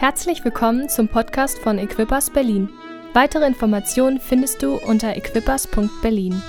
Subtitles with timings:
[0.00, 2.68] Herzlich willkommen zum Podcast von Equippers Berlin.
[3.14, 6.40] Weitere Informationen findest du unter equippers.berlin.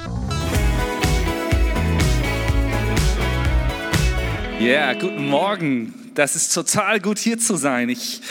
[4.60, 6.12] Ja, yeah, guten Morgen.
[6.14, 7.90] Das ist total gut hier zu sein.
[7.90, 8.22] Ich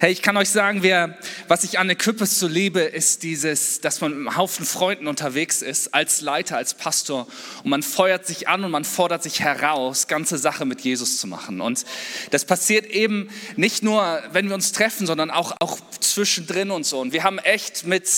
[0.00, 1.18] Hey, ich kann euch sagen, wer,
[1.48, 5.60] was ich an Equippers so liebe, ist dieses, dass man mit einem Haufen Freunden unterwegs
[5.60, 7.26] ist, als Leiter, als Pastor
[7.64, 11.26] und man feuert sich an und man fordert sich heraus, ganze Sache mit Jesus zu
[11.26, 11.60] machen.
[11.60, 11.84] Und
[12.30, 17.00] das passiert eben nicht nur, wenn wir uns treffen, sondern auch, auch zwischendrin und so.
[17.00, 18.08] Und wir haben echt mit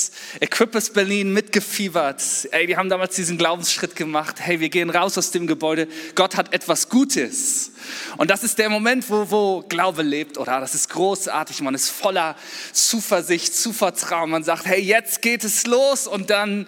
[0.40, 2.22] Equippers Berlin mitgefiebert.
[2.50, 4.36] Ey, wir haben damals diesen Glaubensschritt gemacht.
[4.38, 5.88] Hey, wir gehen raus aus dem Gebäude.
[6.14, 7.72] Gott hat etwas Gutes.
[8.16, 10.60] Und das ist der Moment, wo, wo Glaube lebt, oder?
[10.60, 11.60] Das ist großartig.
[11.60, 12.36] Man ist voller
[12.72, 14.30] Zuversicht, Zuvertrauen.
[14.30, 16.06] Man sagt, hey, jetzt geht es los.
[16.06, 16.66] Und dann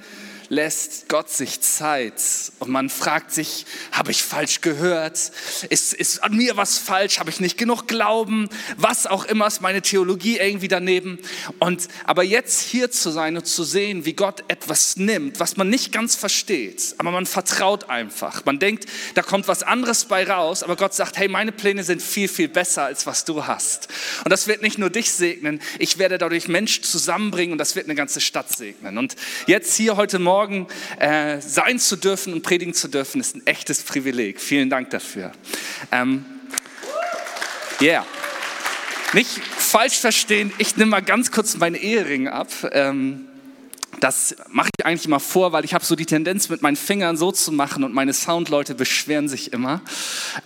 [0.53, 2.21] lässt Gott sich Zeit
[2.59, 5.33] und man fragt sich, habe ich falsch gehört?
[5.71, 7.21] Ist, ist an mir was falsch?
[7.21, 8.51] Habe ich nicht genug Glauben?
[8.77, 11.19] Was auch immer ist meine Theologie irgendwie daneben.
[11.59, 15.71] Und aber jetzt hier zu sein und zu sehen, wie Gott etwas nimmt, was man
[15.71, 18.45] nicht ganz versteht, aber man vertraut einfach.
[18.45, 22.03] Man denkt, da kommt was anderes bei raus, aber Gott sagt, hey, meine Pläne sind
[22.03, 23.89] viel, viel besser als was du hast.
[24.23, 27.87] Und das wird nicht nur dich segnen, ich werde dadurch Menschen zusammenbringen und das wird
[27.87, 28.99] eine ganze Stadt segnen.
[28.99, 29.17] Und
[29.47, 30.67] jetzt hier heute Morgen Morgen
[30.99, 34.41] äh, sein zu dürfen und predigen zu dürfen, ist ein echtes Privileg.
[34.41, 35.31] Vielen Dank dafür.
[35.93, 36.25] Ähm,
[37.81, 38.05] yeah.
[39.13, 42.49] Nicht falsch verstehen, ich nehme mal ganz kurz meinen Ehering ab.
[42.73, 43.29] Ähm,
[44.01, 47.17] das mache ich eigentlich immer vor, weil ich habe so die Tendenz, mit meinen Fingern
[47.17, 49.81] so zu machen und meine Soundleute beschweren sich immer.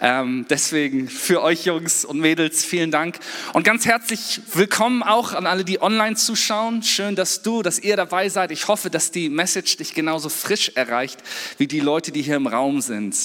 [0.01, 3.19] Ähm, deswegen für euch Jungs und Mädels vielen Dank
[3.53, 6.83] und ganz herzlich willkommen auch an alle, die online zuschauen.
[6.83, 8.51] Schön, dass du, dass ihr dabei seid.
[8.51, 11.23] Ich hoffe, dass die Message dich genauso frisch erreicht
[11.59, 13.17] wie die Leute, die hier im Raum sind.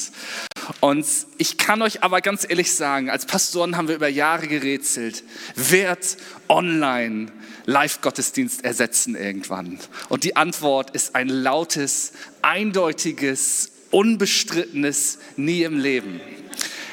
[0.79, 1.05] Und
[1.37, 5.23] ich kann euch aber ganz ehrlich sagen, als Pastoren haben wir über Jahre gerätselt,
[5.55, 7.31] wird online
[7.65, 9.79] Live-Gottesdienst ersetzen irgendwann?
[10.09, 16.21] Und die Antwort ist ein lautes, eindeutiges, unbestrittenes Nie im Leben.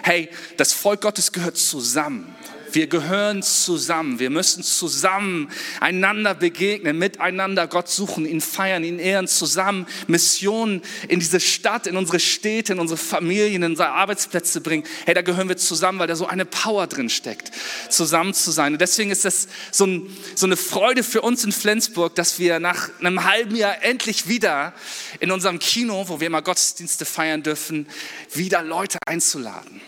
[0.03, 2.35] Hey, das Volk Gottes gehört zusammen.
[2.73, 4.19] Wir gehören zusammen.
[4.19, 11.21] Wir müssen zusammen einander begegnen, miteinander Gott suchen, ihn feiern, ihn ehren, zusammen Missionen in
[11.21, 14.85] diese Stadt, in unsere Städte, in unsere Familien, in unsere Arbeitsplätze bringen.
[15.07, 17.51] Hey, da gehören wir zusammen, weil da so eine Power drin steckt,
[17.89, 18.75] zusammen zu sein.
[18.75, 22.61] Und deswegen ist das so, ein, so eine Freude für uns in Flensburg, dass wir
[22.61, 24.75] nach einem halben Jahr endlich wieder
[25.21, 27.87] in unserem Kino, wo wir mal Gottesdienste feiern dürfen,
[28.33, 29.81] wieder Leute einzuladen.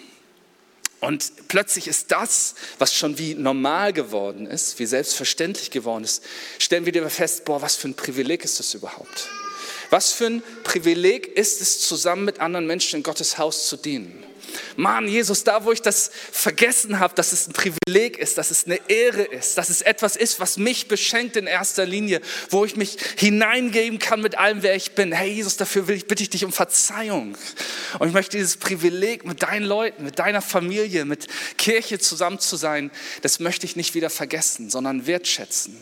[1.00, 6.22] Und plötzlich ist das, was schon wie normal geworden ist, wie selbstverständlich geworden ist,
[6.58, 9.28] stellen wir dir fest, boah, was für ein Privileg ist das überhaupt?
[9.90, 14.24] Was für ein Privileg ist es, zusammen mit anderen Menschen in Gottes Haus zu dienen?
[14.76, 18.66] Mann, Jesus, da wo ich das vergessen habe, dass es ein Privileg ist, dass es
[18.66, 22.20] eine Ehre ist, dass es etwas ist, was mich beschenkt in erster Linie,
[22.50, 25.12] wo ich mich hineingeben kann mit allem, wer ich bin.
[25.12, 27.36] Hey Jesus, dafür ich, bitte ich dich um Verzeihung.
[27.98, 31.26] Und ich möchte dieses Privileg mit deinen Leuten, mit deiner Familie, mit
[31.58, 32.90] Kirche zusammen zu sein,
[33.22, 35.76] das möchte ich nicht wieder vergessen, sondern wertschätzen.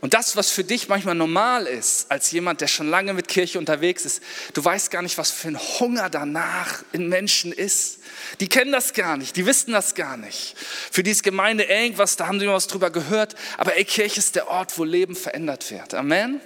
[0.00, 3.58] Und das, was für dich manchmal normal ist, als jemand, der schon lange mit Kirche
[3.58, 4.22] unterwegs ist,
[4.54, 7.98] du weißt gar nicht, was für ein Hunger danach in Menschen ist.
[8.38, 10.56] Die kennen das gar nicht, die wissen das gar nicht.
[10.58, 14.18] Für die ist Gemeinde irgendwas, da haben sie mal was drüber gehört, aber ey, Kirche
[14.18, 15.94] ist der Ort, wo Leben verändert wird.
[15.94, 16.40] Amen.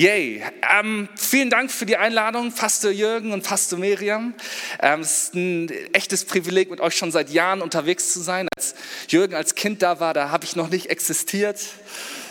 [0.00, 0.42] Yay.
[0.78, 4.32] Ähm, vielen Dank für die Einladung, Pastor Jürgen und Pastor Miriam.
[4.80, 8.48] Ähm, es ist ein echtes Privileg, mit euch schon seit Jahren unterwegs zu sein.
[8.56, 8.74] Als
[9.08, 11.60] Jürgen als Kind da war, da habe ich noch nicht existiert.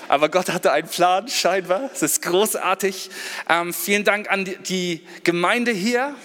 [0.08, 1.92] Aber Gott hatte einen Plan, scheinbar.
[1.94, 3.12] Es ist großartig.
[3.48, 6.16] Ähm, vielen Dank an die, die Gemeinde hier,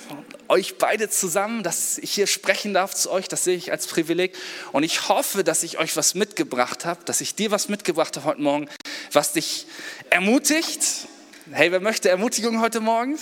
[0.49, 3.29] euch beide zusammen, dass ich hier sprechen darf zu euch.
[3.29, 4.35] Das sehe ich als Privileg.
[4.73, 8.25] Und ich hoffe, dass ich euch was mitgebracht habe, dass ich dir was mitgebracht habe
[8.25, 8.71] heute Morgen,
[9.13, 9.67] was dich
[10.09, 11.07] ermutigt
[11.53, 13.19] Hey, wer möchte Ermutigung heute Morgen?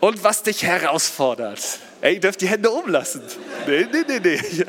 [0.00, 1.78] Und was dich herausfordert.
[2.02, 3.22] Hey, ihr dürft die Hände umlassen.
[3.66, 4.40] Nee, nee, nee, nee.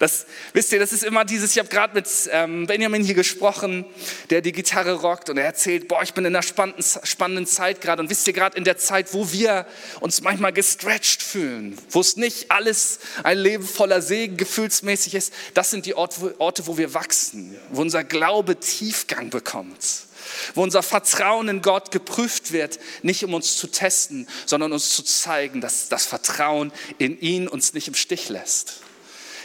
[0.00, 3.84] Das, wisst ihr, das ist immer dieses, ich habe gerade mit ähm, Benjamin hier gesprochen,
[4.28, 7.80] der die Gitarre rockt und er erzählt, boah, ich bin in einer spannenden, spannenden Zeit
[7.80, 9.66] gerade und wisst ihr, gerade in der Zeit, wo wir
[10.00, 15.70] uns manchmal gestretched fühlen, wo es nicht alles ein Leben voller Segen gefühlsmäßig ist, das
[15.70, 20.08] sind die Orte, Orte wo wir wachsen, wo unser Glaube Tiefgang bekommt
[20.54, 25.02] wo unser Vertrauen in Gott geprüft wird, nicht um uns zu testen, sondern uns zu
[25.02, 28.80] zeigen, dass das Vertrauen in ihn uns nicht im Stich lässt.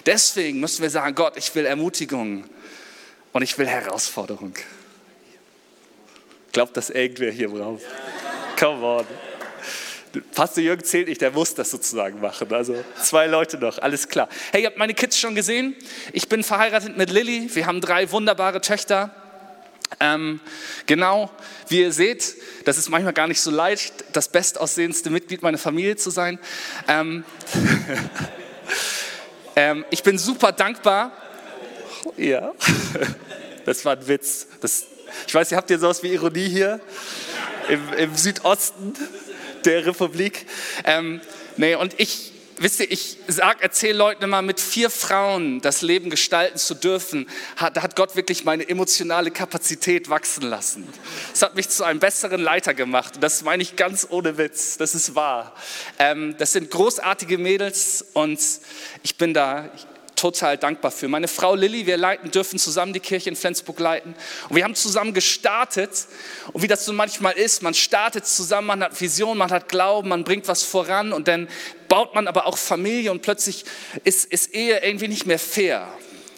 [0.06, 2.46] Deswegen müssen wir sagen, Gott, ich will Ermutigung
[3.34, 4.54] und ich will Herausforderung.
[6.52, 7.84] Glaubt das irgendwer hier braucht?
[8.58, 9.06] Come on.
[10.34, 12.52] Pastor Jürgen zählt nicht, der muss das sozusagen machen.
[12.52, 14.28] Also zwei Leute noch, alles klar.
[14.52, 15.76] Hey, ihr habt meine Kids schon gesehen.
[16.14, 17.54] Ich bin verheiratet mit Lilly.
[17.54, 19.14] Wir haben drei wunderbare Töchter.
[20.00, 20.40] Ähm,
[20.86, 21.32] genau,
[21.68, 25.96] wie ihr seht, das ist manchmal gar nicht so leicht, das bestaussehendste Mitglied meiner Familie
[25.96, 26.40] zu sein.
[26.88, 27.24] Ähm,
[29.56, 31.12] ähm, ich bin super dankbar.
[32.18, 32.54] Ja,
[33.66, 34.48] das war ein Witz.
[34.62, 34.86] Das,
[35.28, 36.80] ich weiß, ihr habt ja sowas wie Ironie hier
[37.68, 38.94] im, im Südosten
[39.66, 40.46] der Republik.
[40.86, 41.20] Ähm,
[41.58, 46.10] nee, und ich, wisst ihr, ich sag, erzähle Leuten immer, mit vier Frauen das Leben
[46.10, 50.88] gestalten zu dürfen, hat, hat Gott wirklich meine emotionale Kapazität wachsen lassen.
[51.32, 53.16] Das hat mich zu einem besseren Leiter gemacht.
[53.22, 54.78] Das meine ich ganz ohne Witz.
[54.78, 55.56] Das ist wahr.
[55.98, 58.40] Ähm, das sind großartige Mädels und
[59.04, 59.70] ich bin da,
[60.20, 61.08] total dankbar für.
[61.08, 64.16] Meine Frau Lilly, wir leiten, dürfen zusammen die Kirche in Flensburg leiten.
[64.50, 66.08] Und wir haben zusammen gestartet.
[66.52, 70.10] Und wie das so manchmal ist, man startet zusammen, man hat Vision, man hat Glauben,
[70.10, 71.48] man bringt was voran und dann
[71.88, 73.64] baut man aber auch Familie und plötzlich
[74.04, 75.88] ist, ist Ehe irgendwie nicht mehr fair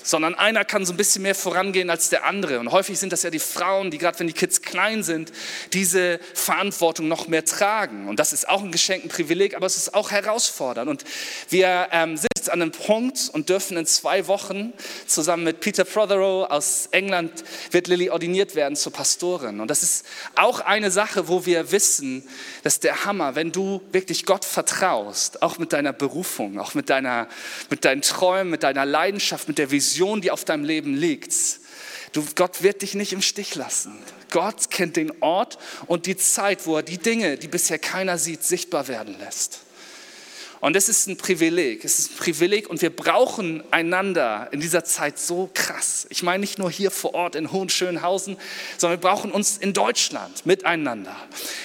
[0.04, 2.60] sondern einer kann so ein bisschen mehr vorangehen als der andere.
[2.60, 5.32] Und häufig sind das ja die Frauen, die gerade wenn die Kids klein sind,
[5.74, 8.08] diese Verantwortung noch mehr tragen.
[8.08, 10.90] Und das ist auch ein Geschenk, ein Privileg, aber es ist auch herausfordernd.
[10.90, 11.04] Und
[11.50, 14.74] wir ähm, sind jetzt an einem Punkt und dürfen in zwei Wochen
[15.06, 17.32] zusammen mit Peter Prothero aus England
[17.70, 19.60] wird Lilly ordiniert werden zur Pastorin.
[19.60, 20.06] Und das ist
[20.36, 22.24] auch eine Sache, wo wir wissen,
[22.64, 27.28] dass der Hammer, wenn du wirklich Gott vertraust, auch mit deiner Berufung, auch mit, deiner,
[27.70, 31.34] mit deinen Träumen, mit deiner Leidenschaft, mit der Vision, Vision, die auf deinem Leben liegt.
[32.14, 33.98] Du, Gott wird dich nicht im Stich lassen.
[34.30, 35.58] Gott kennt den Ort
[35.88, 39.62] und die Zeit, wo er die Dinge, die bisher keiner sieht, sichtbar werden lässt.
[40.62, 41.84] Und es ist ein Privileg.
[41.84, 46.06] Es ist ein Privileg und wir brauchen einander in dieser Zeit so krass.
[46.10, 48.38] Ich meine nicht nur hier vor Ort in Hohenschönhausen,
[48.78, 51.16] sondern wir brauchen uns in Deutschland miteinander.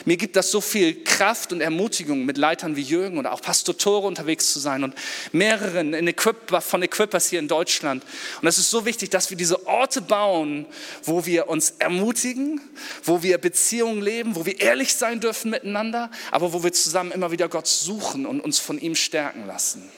[0.06, 3.76] Mir gibt das so viel Kraft und Ermutigung, mit Leitern wie Jürgen oder auch Pastor
[3.76, 4.94] Tore unterwegs zu sein und
[5.30, 8.02] mehreren in Equip, von Equippers hier in Deutschland.
[8.40, 10.64] Und es ist so wichtig, dass wir diese Orte bauen,
[11.02, 12.62] wo wir uns ermutigen,
[13.04, 17.30] wo wir Beziehungen leben, wo wir ehrlich sein dürfen miteinander, aber wo wir zusammen immer
[17.30, 19.90] wieder Gott suchen und uns von ihm ihm stärken lassen.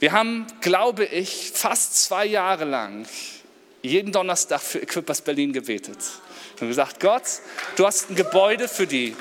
[0.00, 3.06] Wir haben, glaube ich, fast zwei Jahre lang
[3.82, 5.98] jeden Donnerstag für Equippers Berlin gebetet.
[6.60, 7.22] Haben gesagt, Gott,
[7.76, 9.14] du hast ein Gebäude für die.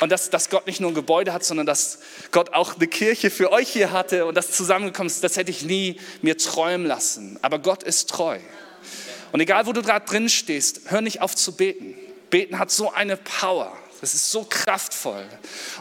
[0.00, 1.98] Und dass, dass Gott nicht nur ein Gebäude hat, sondern dass
[2.30, 5.62] Gott auch eine Kirche für euch hier hatte und das zusammengekommen ist, das hätte ich
[5.62, 7.38] nie mir träumen lassen.
[7.42, 8.38] Aber Gott ist treu.
[9.32, 11.94] Und egal, wo du gerade drin stehst, hör nicht auf zu beten.
[12.30, 13.76] Beten hat so eine Power.
[14.00, 15.26] Das ist so kraftvoll.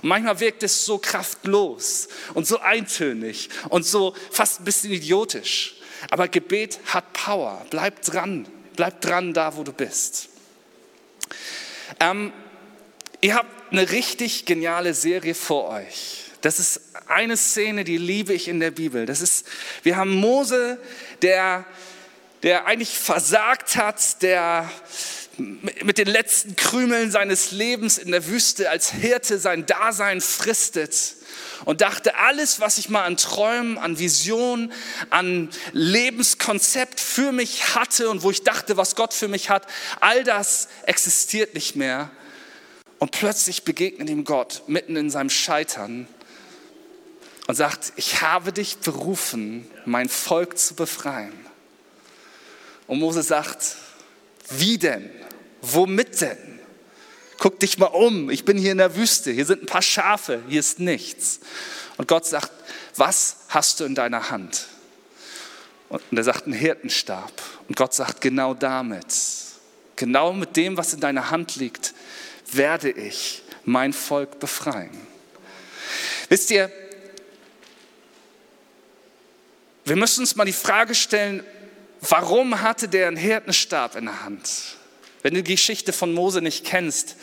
[0.01, 5.75] Und manchmal wirkt es so kraftlos und so eintönig und so fast ein bisschen idiotisch.
[6.11, 7.65] Aber Gebet hat Power.
[7.69, 8.47] Bleib dran.
[8.75, 10.29] Bleib dran da, wo du bist.
[11.99, 12.31] Ähm,
[13.21, 16.25] ihr habt eine richtig geniale Serie vor euch.
[16.41, 19.05] Das ist eine Szene, die liebe ich in der Bibel.
[19.05, 19.45] Das ist,
[19.83, 20.79] wir haben Mose,
[21.21, 21.65] der,
[22.43, 24.69] der eigentlich versagt hat, der
[25.39, 31.15] mit den letzten Krümeln seines Lebens in der Wüste als Hirte sein Dasein fristet
[31.65, 34.71] und dachte, alles, was ich mal an Träumen, an Visionen,
[35.09, 39.67] an Lebenskonzept für mich hatte und wo ich dachte, was Gott für mich hat,
[39.99, 42.09] all das existiert nicht mehr.
[42.99, 46.07] Und plötzlich begegnet ihm Gott mitten in seinem Scheitern
[47.47, 51.33] und sagt, ich habe dich berufen, mein Volk zu befreien.
[52.87, 53.77] Und Mose sagt,
[54.49, 55.09] wie denn?
[55.61, 56.59] Womit denn?
[57.37, 60.41] Guck dich mal um, ich bin hier in der Wüste, hier sind ein paar Schafe,
[60.49, 61.39] hier ist nichts.
[61.97, 62.51] Und Gott sagt,
[62.95, 64.67] was hast du in deiner Hand?
[65.87, 67.31] Und er sagt, einen Hirtenstab.
[67.67, 69.15] Und Gott sagt, genau damit,
[69.95, 71.93] genau mit dem, was in deiner Hand liegt,
[72.51, 74.97] werde ich mein Volk befreien.
[76.27, 76.71] Wisst ihr,
[79.85, 81.43] wir müssen uns mal die Frage stellen,
[82.01, 84.49] warum hatte der einen Hirtenstab in der Hand?
[85.21, 87.15] Wenn du die Geschichte von Mose nicht kennst,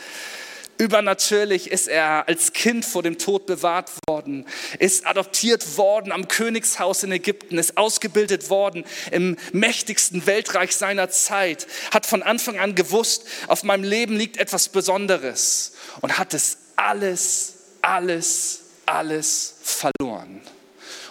[0.77, 4.45] Übernatürlich ist er als Kind vor dem Tod bewahrt worden,
[4.77, 11.65] ist adoptiert worden am Königshaus in Ägypten, ist ausgebildet worden im mächtigsten Weltreich seiner Zeit,
[11.91, 17.55] hat von Anfang an gewusst, auf meinem Leben liegt etwas Besonderes und hat es alles,
[17.81, 20.41] alles, alles verloren.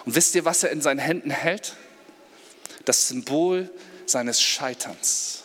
[0.05, 1.73] Und wisst ihr, was er in seinen Händen hält?
[2.87, 3.69] Das Symbol
[4.05, 5.43] seines Scheiterns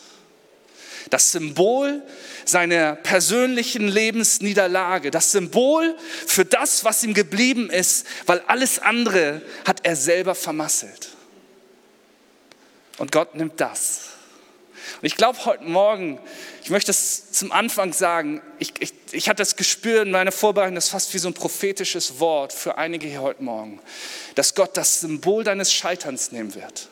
[1.09, 2.01] das Symbol
[2.45, 5.95] seiner persönlichen Lebensniederlage, das Symbol
[6.25, 11.09] für das, was ihm geblieben ist, weil alles andere hat er selber vermasselt.
[12.97, 14.09] Und Gott nimmt das.
[15.01, 16.19] Und ich glaube heute Morgen,
[16.63, 20.75] ich möchte es zum Anfang sagen, ich, ich, ich hatte das Gespür in meiner Vorbereitung,
[20.75, 23.79] das ist fast wie so ein prophetisches Wort für einige hier heute Morgen,
[24.35, 26.89] dass Gott das Symbol deines Scheiterns nehmen wird.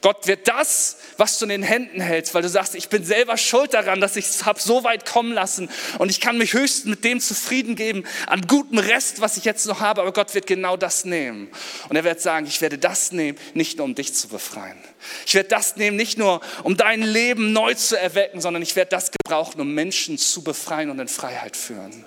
[0.00, 3.36] Gott wird das, was du in den Händen hältst, weil du sagst, ich bin selber
[3.36, 6.86] schuld daran, dass ich es habe so weit kommen lassen und ich kann mich höchstens
[6.86, 10.46] mit dem zufrieden geben, an gutem Rest, was ich jetzt noch habe, aber Gott wird
[10.46, 11.50] genau das nehmen.
[11.88, 14.78] Und er wird sagen, ich werde das nehmen, nicht nur um dich zu befreien.
[15.26, 18.90] Ich werde das nehmen, nicht nur um dein Leben neu zu erwecken, sondern ich werde
[18.90, 22.04] das gebrauchen, um Menschen zu befreien und in Freiheit führen.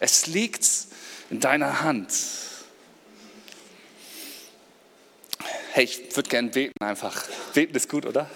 [0.00, 0.66] Es liegt
[1.30, 2.12] in deiner Hand.
[5.78, 7.24] Hey, ich würde gerne beten einfach.
[7.54, 8.28] Beten ist gut, oder?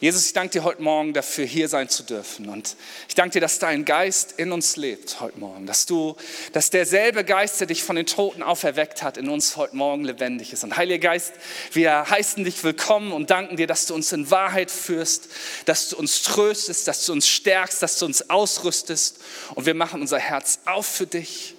[0.00, 2.50] Jesus, ich danke dir heute Morgen dafür, hier sein zu dürfen.
[2.50, 2.76] Und
[3.08, 5.64] ich danke dir, dass dein Geist in uns lebt heute Morgen.
[5.64, 6.14] Dass du,
[6.52, 10.52] dass derselbe Geist, der dich von den Toten auferweckt hat, in uns heute Morgen lebendig
[10.52, 10.62] ist.
[10.62, 11.32] Und Heiliger Geist,
[11.72, 15.30] wir heißen dich willkommen und danken dir, dass du uns in Wahrheit führst,
[15.64, 19.22] dass du uns tröstest, dass du uns stärkst, dass du uns ausrüstest.
[19.54, 21.54] Und wir machen unser Herz auf für dich.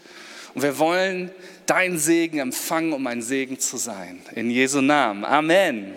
[0.53, 1.31] Und wir wollen
[1.69, 4.19] deinen Segen empfangen, um ein Segen zu sein.
[4.35, 5.23] In Jesu Namen.
[5.25, 5.93] Amen.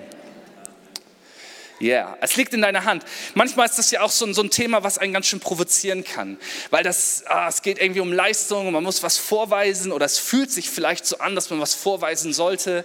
[1.83, 2.19] Ja, yeah.
[2.21, 3.05] es liegt in deiner Hand.
[3.35, 6.05] Manchmal ist das ja auch so ein, so ein Thema, was einen ganz schön provozieren
[6.05, 6.39] kann,
[6.71, 10.17] weil das, ah, es geht irgendwie um Leistung und man muss was vorweisen oder es
[10.17, 12.85] fühlt sich vielleicht so an, dass man was vorweisen sollte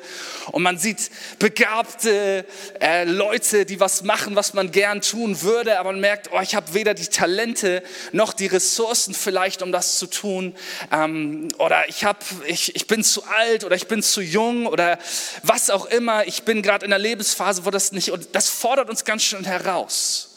[0.52, 2.44] und man sieht begabte
[2.82, 6.56] äh, Leute, die was machen, was man gern tun würde, aber man merkt, oh, ich
[6.56, 10.56] habe weder die Talente noch die Ressourcen vielleicht, um das zu tun
[10.92, 14.98] ähm, oder ich, hab, ich, ich bin zu alt oder ich bin zu jung oder
[15.44, 18.87] was auch immer, ich bin gerade in einer Lebensphase, wo das nicht, und das fordert
[18.88, 20.30] fordert uns ganz schön heraus.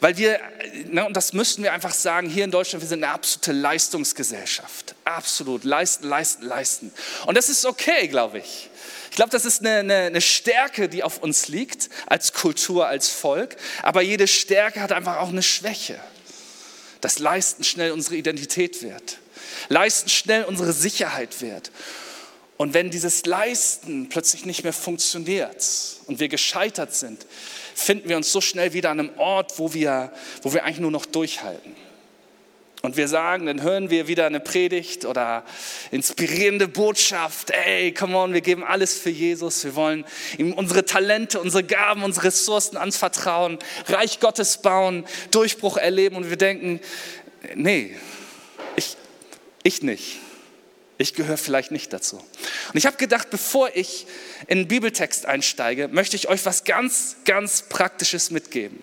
[0.00, 0.40] Weil wir,
[0.86, 4.94] ne, und das müssten wir einfach sagen, hier in Deutschland, wir sind eine absolute Leistungsgesellschaft.
[5.04, 6.92] Absolut, leisten, leisten, leisten.
[7.26, 8.70] Und das ist okay, glaube ich.
[9.10, 13.10] Ich glaube, das ist eine, eine, eine, Stärke, die auf uns liegt, als Kultur, als
[13.10, 13.56] Volk.
[13.82, 16.00] Aber jede Stärke hat einfach auch eine Schwäche.
[17.00, 19.18] Das Leisten schnell unsere Identität wird.
[19.68, 21.70] Leisten schnell unsere Sicherheit wird.
[22.62, 25.66] Und wenn dieses Leisten plötzlich nicht mehr funktioniert
[26.06, 27.26] und wir gescheitert sind,
[27.74, 30.12] finden wir uns so schnell wieder an einem Ort, wo wir,
[30.42, 31.74] wo wir eigentlich nur noch durchhalten.
[32.82, 35.44] Und wir sagen, dann hören wir wieder eine Predigt oder
[35.92, 37.50] inspirierende Botschaft.
[37.50, 39.62] Ey, come on, wir geben alles für Jesus.
[39.62, 40.04] Wir wollen
[40.36, 46.16] ihm unsere Talente, unsere Gaben, unsere Ressourcen anvertrauen, Reich Gottes bauen, Durchbruch erleben.
[46.16, 46.80] Und wir denken,
[47.54, 47.94] nee,
[48.74, 48.96] ich,
[49.62, 50.18] ich nicht.
[51.02, 52.18] Ich gehöre vielleicht nicht dazu.
[52.18, 54.06] Und ich habe gedacht, bevor ich
[54.46, 58.78] in den Bibeltext einsteige, möchte ich euch was ganz, ganz Praktisches mitgeben.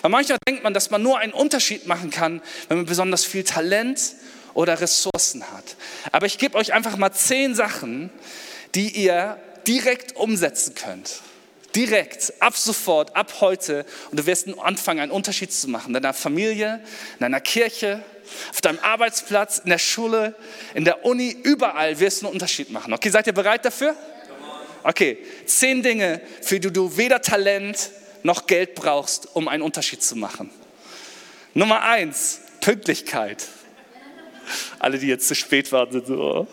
[0.00, 3.44] Weil manchmal denkt man, dass man nur einen Unterschied machen kann, wenn man besonders viel
[3.44, 4.14] Talent
[4.54, 5.76] oder Ressourcen hat.
[6.10, 8.08] Aber ich gebe euch einfach mal zehn Sachen,
[8.74, 11.20] die ihr direkt umsetzen könnt.
[11.74, 13.84] Direkt, ab sofort, ab heute.
[14.10, 15.88] Und du wirst anfangen, einen Unterschied zu machen.
[15.88, 16.80] In deiner Familie,
[17.14, 18.02] in deiner Kirche,
[18.50, 20.34] auf deinem Arbeitsplatz, in der Schule,
[20.74, 22.92] in der Uni, überall wirst du einen Unterschied machen.
[22.92, 23.94] Okay, seid ihr bereit dafür?
[24.82, 27.90] Okay, zehn Dinge, für die du weder Talent
[28.22, 30.50] noch Geld brauchst, um einen Unterschied zu machen.
[31.54, 33.44] Nummer eins, Pünktlichkeit.
[34.78, 36.46] Alle, die jetzt zu spät waren, sind so, oh.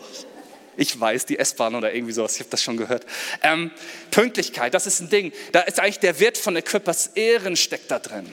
[0.76, 3.06] Ich weiß, die S-Bahn oder irgendwie sowas, ich habe das schon gehört.
[3.42, 3.70] Ähm,
[4.10, 5.32] Pünktlichkeit, das ist ein Ding.
[5.52, 8.30] Da ist eigentlich der Wert von Equippers Ehren steckt da drin.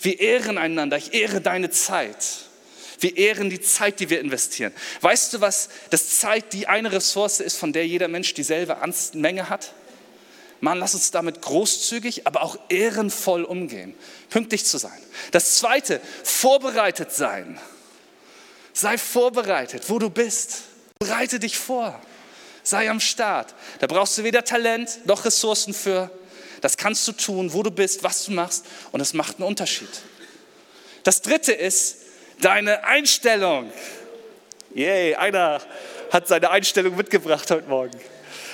[0.00, 2.16] Wir ehren einander, ich ehre deine Zeit.
[3.00, 4.72] Wir ehren die Zeit, die wir investieren.
[5.00, 8.76] Weißt du, was das Zeit die eine Ressource ist, von der jeder Mensch dieselbe
[9.14, 9.72] Menge hat?
[10.60, 13.94] Mann, lass uns damit großzügig, aber auch ehrenvoll umgehen,
[14.30, 14.98] pünktlich zu sein.
[15.30, 17.60] Das zweite, vorbereitet sein.
[18.72, 20.62] Sei vorbereitet, wo du bist.
[21.04, 22.00] Bereite dich vor.
[22.62, 23.54] Sei am Start.
[23.78, 26.10] Da brauchst du weder Talent noch Ressourcen für.
[26.62, 29.90] Das kannst du tun, wo du bist, was du machst und es macht einen Unterschied.
[31.02, 31.98] Das dritte ist,
[32.40, 33.70] deine Einstellung.
[34.74, 35.60] Yay, einer
[36.10, 38.00] hat seine Einstellung mitgebracht heute Morgen.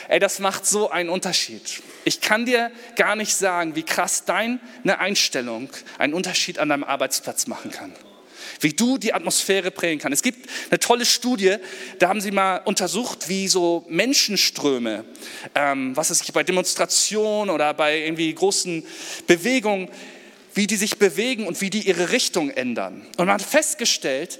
[0.09, 1.85] Ey, das macht so einen Unterschied.
[2.05, 4.59] Ich kann dir gar nicht sagen, wie krass deine
[4.99, 7.95] Einstellung einen Unterschied an deinem Arbeitsplatz machen kann.
[8.61, 10.17] Wie du die Atmosphäre prägen kannst.
[10.17, 11.57] Es gibt eine tolle Studie,
[11.99, 15.05] da haben sie mal untersucht, wie so Menschenströme,
[15.55, 18.85] ähm, was es bei Demonstrationen oder bei irgendwie großen
[19.27, 19.89] Bewegungen,
[20.55, 23.07] wie die sich bewegen und wie die ihre Richtung ändern.
[23.17, 24.39] Und man hat festgestellt,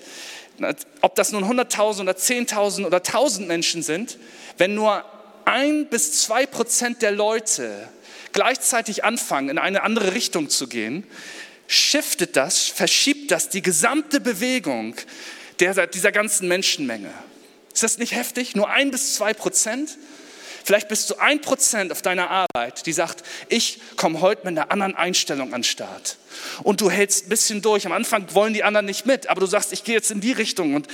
[1.01, 4.19] ob das nun 100.000 oder 10.000 oder 1.000 Menschen sind,
[4.59, 5.05] wenn nur
[5.45, 7.89] ein bis zwei Prozent der Leute
[8.33, 11.05] gleichzeitig anfangen, in eine andere Richtung zu gehen,
[11.71, 14.97] shiftet das, verschiebt das die gesamte Bewegung
[15.61, 17.13] der, dieser ganzen Menschenmenge.
[17.73, 18.57] Ist das nicht heftig?
[18.57, 19.97] Nur ein bis zwei Prozent?
[20.65, 24.73] Vielleicht bist du ein Prozent auf deiner Arbeit, die sagt, ich komme heute mit einer
[24.73, 26.17] anderen Einstellung an den Start.
[26.65, 27.87] Und du hältst ein bisschen durch.
[27.87, 30.33] Am Anfang wollen die anderen nicht mit, aber du sagst, ich gehe jetzt in die
[30.33, 30.89] Richtung und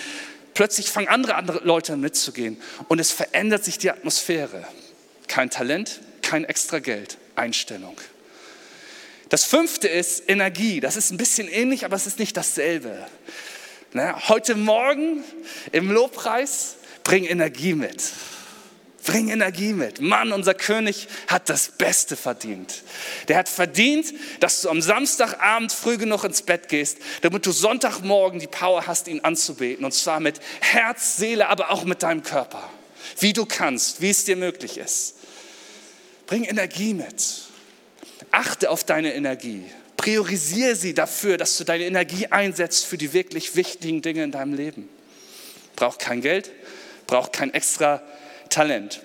[0.52, 2.60] plötzlich fangen andere, andere Leute mitzugehen.
[2.88, 4.66] Und es verändert sich die Atmosphäre.
[5.26, 7.96] Kein Talent, kein extra Geld, Einstellung.
[9.28, 10.80] Das fünfte ist Energie.
[10.80, 13.06] Das ist ein bisschen ähnlich, aber es ist nicht dasselbe.
[13.92, 14.14] Ne?
[14.28, 15.24] Heute Morgen
[15.72, 18.12] im Lobpreis bring Energie mit.
[19.04, 20.00] Bring Energie mit.
[20.00, 22.82] Mann, unser König hat das Beste verdient.
[23.28, 28.40] Der hat verdient, dass du am Samstagabend früh genug ins Bett gehst, damit du Sonntagmorgen
[28.40, 29.84] die Power hast, ihn anzubeten.
[29.84, 32.68] Und zwar mit Herz, Seele, aber auch mit deinem Körper.
[33.20, 35.14] Wie du kannst, wie es dir möglich ist.
[36.26, 37.45] Bring Energie mit.
[38.36, 39.64] Achte auf deine Energie.
[39.96, 44.52] Priorisiere sie dafür, dass du deine Energie einsetzt für die wirklich wichtigen Dinge in deinem
[44.52, 44.90] Leben.
[45.74, 46.50] Braucht kein Geld,
[47.06, 48.02] braucht kein extra
[48.50, 49.00] Talent.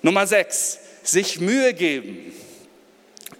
[0.00, 2.32] Nummer sechs, sich Mühe geben.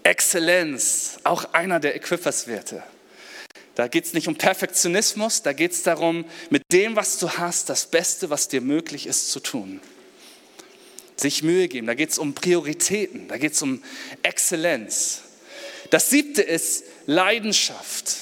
[0.02, 2.82] Exzellenz, auch einer der Equippers-Werte.
[3.76, 7.70] Da geht es nicht um Perfektionismus, da geht es darum, mit dem, was du hast,
[7.70, 9.80] das Beste, was dir möglich ist, zu tun.
[11.14, 13.84] Sich Mühe geben, da geht es um Prioritäten, da geht es um
[14.24, 15.22] Exzellenz.
[15.90, 18.16] Das siebte ist Leidenschaft.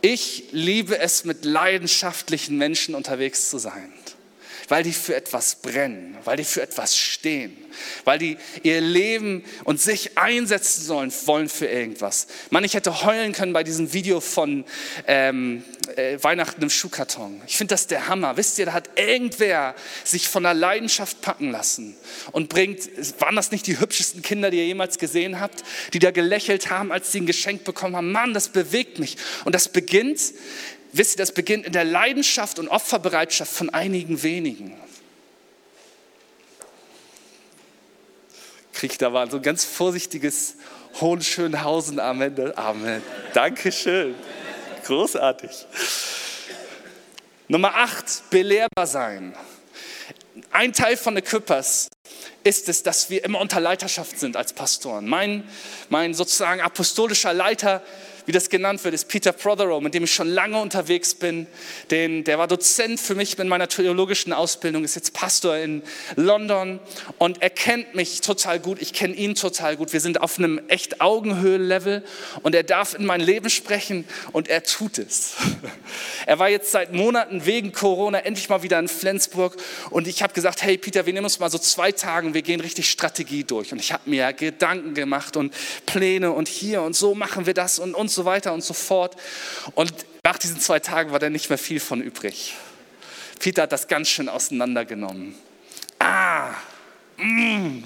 [0.00, 3.92] Ich liebe es, mit leidenschaftlichen Menschen unterwegs zu sein
[4.70, 7.56] weil die für etwas brennen, weil die für etwas stehen,
[8.04, 12.28] weil die ihr Leben und sich einsetzen sollen, wollen für irgendwas.
[12.50, 14.64] Mann, ich hätte heulen können bei diesem Video von
[15.08, 15.64] ähm,
[15.96, 17.42] äh, Weihnachten im Schuhkarton.
[17.48, 18.36] Ich finde das der Hammer.
[18.36, 19.74] Wisst ihr, da hat irgendwer
[20.04, 21.96] sich von der Leidenschaft packen lassen
[22.30, 22.88] und bringt,
[23.20, 26.92] waren das nicht die hübschesten Kinder, die ihr jemals gesehen habt, die da gelächelt haben,
[26.92, 28.12] als sie ein Geschenk bekommen haben?
[28.12, 29.16] Mann, das bewegt mich.
[29.44, 30.20] Und das beginnt
[30.92, 34.76] wisst ihr, das beginnt in der Leidenschaft und Opferbereitschaft von einigen wenigen.
[38.72, 40.56] Kriegt da mal so ein ganz vorsichtiges
[41.00, 42.56] Hohenschönhausen am Ende.
[42.56, 43.02] Amen.
[43.34, 44.14] Dankeschön.
[44.84, 45.50] Großartig.
[47.48, 49.34] Nummer acht, belehrbar sein.
[50.52, 51.88] Ein Teil von der Küppers
[52.44, 55.06] ist es, dass wir immer unter Leiterschaft sind als Pastoren.
[55.06, 55.44] Mein,
[55.88, 57.82] mein sozusagen apostolischer Leiter
[58.30, 61.48] wie das genannt wird, ist Peter Prothero, mit dem ich schon lange unterwegs bin.
[61.90, 65.82] Den, der war Dozent für mich in meiner theologischen Ausbildung, ist jetzt Pastor in
[66.14, 66.78] London
[67.18, 68.80] und er kennt mich total gut.
[68.80, 69.92] Ich kenne ihn total gut.
[69.92, 72.04] Wir sind auf einem echt Augenhöhe-Level
[72.44, 75.34] und er darf in mein Leben sprechen und er tut es.
[76.26, 79.56] Er war jetzt seit Monaten wegen Corona endlich mal wieder in Flensburg
[79.88, 82.60] und ich habe gesagt, hey Peter, wir nehmen uns mal so zwei Tage, wir gehen
[82.60, 83.72] richtig Strategie durch.
[83.72, 85.52] Und ich habe mir Gedanken gemacht und
[85.86, 88.74] Pläne und hier und so machen wir das und, und so so weiter und so
[88.74, 89.16] fort.
[89.74, 92.54] Und nach diesen zwei Tagen war da nicht mehr viel von übrig.
[93.38, 95.34] Peter hat das ganz schön auseinandergenommen.
[95.98, 96.50] Ah,
[97.16, 97.82] mm.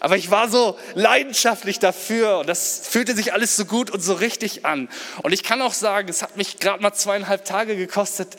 [0.00, 4.14] Aber ich war so leidenschaftlich dafür und das fühlte sich alles so gut und so
[4.14, 4.88] richtig an.
[5.22, 8.36] Und ich kann auch sagen, es hat mich gerade mal zweieinhalb Tage gekostet,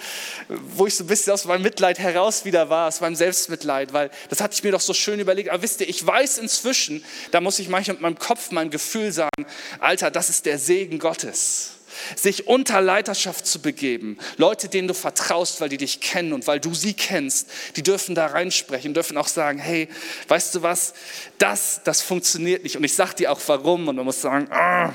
[0.47, 4.09] wo ich so ein bisschen aus meinem Mitleid heraus wieder war, aus meinem Selbstmitleid, weil
[4.29, 5.49] das hatte ich mir doch so schön überlegt.
[5.49, 9.11] Aber wisst ihr, ich weiß inzwischen, da muss ich manchmal mit meinem Kopf, meinem Gefühl
[9.11, 9.45] sagen,
[9.79, 11.78] Alter, das ist der Segen Gottes
[12.15, 14.17] sich unter Leiterschaft zu begeben.
[14.37, 18.15] Leute, denen du vertraust, weil die dich kennen und weil du sie kennst, die dürfen
[18.15, 19.89] da reinsprechen, dürfen auch sagen, hey,
[20.27, 20.93] weißt du was,
[21.37, 22.77] das, das funktioniert nicht.
[22.77, 24.93] Und ich sage dir auch warum und man muss sagen, ah,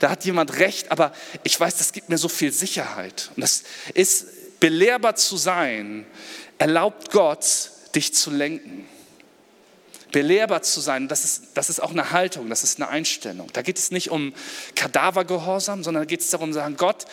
[0.00, 1.12] da hat jemand recht, aber
[1.42, 3.30] ich weiß, das gibt mir so viel Sicherheit.
[3.36, 3.64] Und das
[3.94, 4.26] ist,
[4.60, 6.06] belehrbar zu sein,
[6.56, 8.88] erlaubt Gott, dich zu lenken
[10.14, 13.48] belehrbar zu sein, das ist, das ist auch eine Haltung, das ist eine Einstellung.
[13.52, 14.32] Da geht es nicht um
[14.76, 17.04] Kadavergehorsam, sondern da geht es darum sagen, Gott,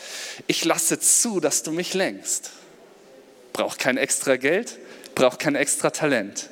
[0.46, 2.52] ich lasse zu, dass du mich lenkst.
[3.54, 4.78] Braucht kein extra Geld,
[5.16, 6.52] braucht kein extra Talent.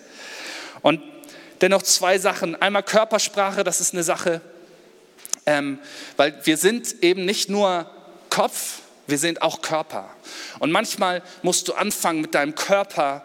[0.82, 1.04] Und
[1.62, 2.60] dennoch zwei Sachen.
[2.60, 4.42] Einmal Körpersprache, das ist eine Sache,
[5.46, 5.78] ähm,
[6.18, 7.92] weil wir sind eben nicht nur
[8.32, 10.10] Kopf, wir sind auch Körper.
[10.58, 13.24] Und manchmal musst du anfangen, mit deinem Körper,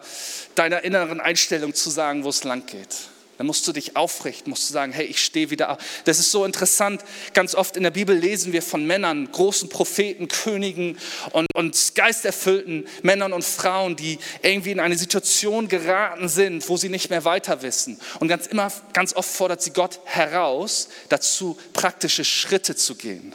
[0.57, 3.14] deiner inneren Einstellung zu sagen, wo es lang geht.
[3.37, 5.79] Dann musst du dich aufrichten, musst du sagen, hey, ich stehe wieder auf.
[6.05, 7.03] Das ist so interessant.
[7.33, 10.99] Ganz oft in der Bibel lesen wir von Männern, großen Propheten, Königen
[11.33, 16.89] und, und geisterfüllten Männern und Frauen, die irgendwie in eine Situation geraten sind, wo sie
[16.89, 17.99] nicht mehr weiter wissen.
[18.21, 23.35] Und ganz immer, ganz oft fordert sie Gott heraus, dazu praktische Schritte zu gehen.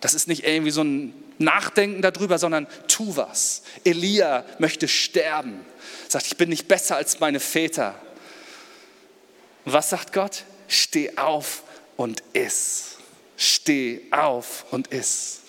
[0.00, 3.62] Das ist nicht irgendwie so ein Nachdenken darüber, sondern tu was.
[3.84, 5.64] Elia möchte sterben.
[6.08, 7.94] Sagt, ich bin nicht besser als meine Väter.
[9.64, 10.44] Und was sagt Gott?
[10.68, 11.62] Steh auf
[11.96, 12.96] und iss.
[13.36, 15.40] Steh auf und iss.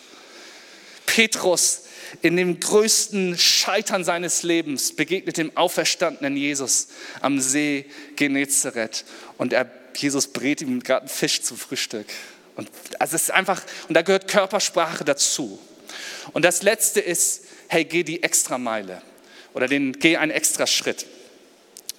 [1.06, 1.84] Petrus
[2.22, 6.88] in dem größten Scheitern seines Lebens begegnet dem auferstandenen Jesus
[7.22, 9.06] am See Genezareth
[9.38, 12.08] und er, Jesus brät ihm gerade einen Fisch zum Frühstück.
[12.56, 15.60] Und also es ist einfach, und da gehört Körpersprache dazu.
[16.34, 19.02] Und das letzte ist, hey, geh die extra Meile
[19.54, 21.06] oder den, geh einen extra Schritt.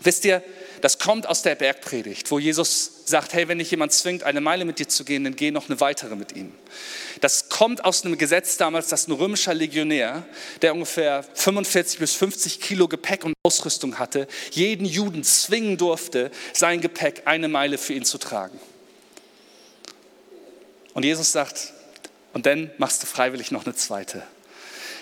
[0.00, 0.42] Wisst ihr,
[0.86, 4.64] das kommt aus der Bergpredigt, wo Jesus sagt, hey, wenn dich jemand zwingt, eine Meile
[4.64, 6.52] mit dir zu gehen, dann geh noch eine weitere mit ihm.
[7.20, 10.24] Das kommt aus einem Gesetz damals, dass ein römischer Legionär,
[10.62, 16.80] der ungefähr 45 bis 50 Kilo Gepäck und Ausrüstung hatte, jeden Juden zwingen durfte, sein
[16.80, 18.60] Gepäck eine Meile für ihn zu tragen.
[20.94, 21.72] Und Jesus sagt,
[22.32, 24.22] und dann machst du freiwillig noch eine zweite.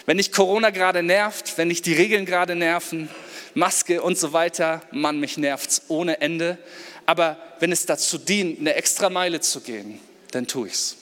[0.07, 3.11] Wenn dich Corona gerade nervt, wenn dich die Regeln gerade nerven,
[3.54, 6.58] Maske und so weiter, Mann, mich nervt's ohne Ende.
[7.06, 10.96] Aber wenn es dazu dient, eine extra Meile zu gehen, dann tue ich's.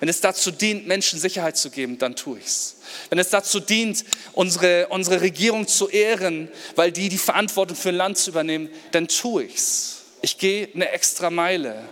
[0.00, 2.76] Wenn es dazu dient, Menschen Sicherheit zu geben, dann tue ich's.
[3.08, 7.94] Wenn es dazu dient, unsere, unsere Regierung zu ehren, weil die die Verantwortung für ein
[7.94, 10.02] Land zu übernehmen, dann tue ich's.
[10.20, 11.84] Ich gehe eine extra Meile.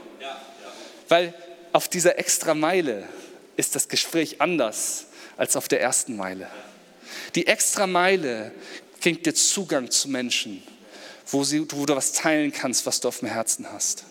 [1.08, 1.34] Weil
[1.72, 3.08] auf dieser extra Meile
[3.56, 6.48] ist das Gespräch anders als auf der ersten Meile.
[7.34, 8.52] Die extra Meile
[9.00, 10.62] kriegt dir Zugang zu Menschen,
[11.26, 14.04] wo, sie, wo du was teilen kannst, was du auf dem Herzen hast.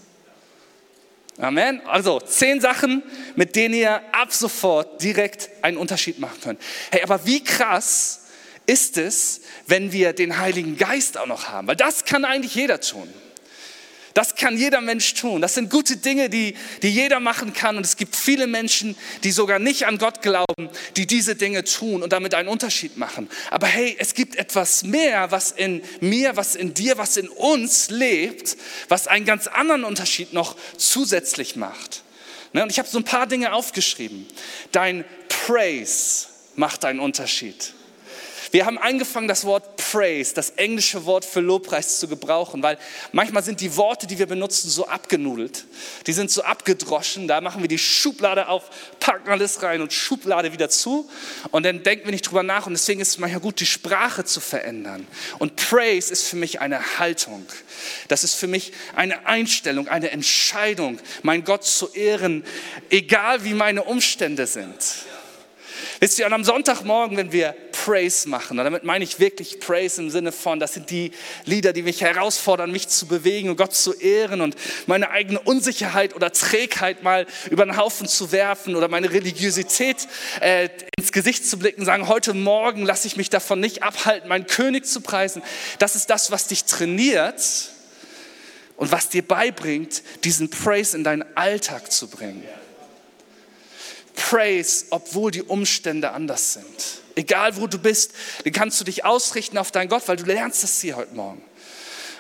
[1.38, 1.82] Amen.
[1.86, 3.02] Also zehn Sachen,
[3.36, 6.62] mit denen ihr ab sofort direkt einen Unterschied machen könnt.
[6.92, 8.26] Hey, aber wie krass
[8.66, 11.68] ist es, wenn wir den Heiligen Geist auch noch haben?
[11.68, 13.08] Weil das kann eigentlich jeder tun.
[14.14, 15.42] Das kann jeder Mensch tun.
[15.42, 17.78] Das sind gute Dinge, die, die jeder machen kann.
[17.78, 22.02] Und es gibt viele Menschen, die sogar nicht an Gott glauben, die diese Dinge tun
[22.04, 23.30] und damit einen Unterschied machen.
[23.52, 27.90] Aber hey, es gibt etwas mehr, was in mir, was in dir, was in uns
[27.90, 32.04] lebt, was einen ganz anderen Unterschied noch zusätzlich macht.
[32.54, 34.26] Ne, und ich habe so ein paar Dinge aufgeschrieben.
[34.72, 37.74] Dein Praise macht einen Unterschied.
[38.52, 42.78] Wir haben angefangen, das Wort Praise, das englische Wort für Lobpreis zu gebrauchen, weil
[43.12, 45.66] manchmal sind die Worte, die wir benutzen, so abgenudelt.
[46.08, 47.28] Die sind so abgedroschen.
[47.28, 48.64] Da machen wir die Schublade auf,
[49.00, 51.10] packen alles rein und Schublade wieder zu.
[51.52, 52.66] Und dann denken wir nicht drüber nach.
[52.66, 55.06] Und deswegen ist es manchmal gut, die Sprache zu verändern.
[55.38, 57.46] Und Praise ist für mich eine Haltung.
[58.08, 62.44] Das ist für mich eine Einstellung, eine Entscheidung, mein Gott zu ehren,
[62.90, 64.76] egal wie meine Umstände sind.
[66.00, 70.02] Wisst ihr, und am Sonntagmorgen, wenn wir Praise machen, und damit meine ich wirklich Praise
[70.02, 71.12] im Sinne von, das sind die
[71.44, 74.56] Lieder, die mich herausfordern, mich zu bewegen und Gott zu ehren und
[74.88, 80.08] meine eigene Unsicherheit oder Trägheit mal über den Haufen zu werfen oder meine Religiosität
[80.40, 84.48] äh, ins Gesicht zu blicken, sagen, heute Morgen lasse ich mich davon nicht abhalten, meinen
[84.48, 85.42] König zu preisen.
[85.80, 87.42] Das ist das, was dich trainiert
[88.78, 92.46] und was dir beibringt, diesen Praise in deinen Alltag zu bringen.
[94.20, 97.02] Praise, obwohl die Umstände anders sind.
[97.16, 98.12] Egal wo du bist,
[98.44, 101.42] dann kannst du dich ausrichten auf deinen Gott, weil du lernst das hier heute Morgen.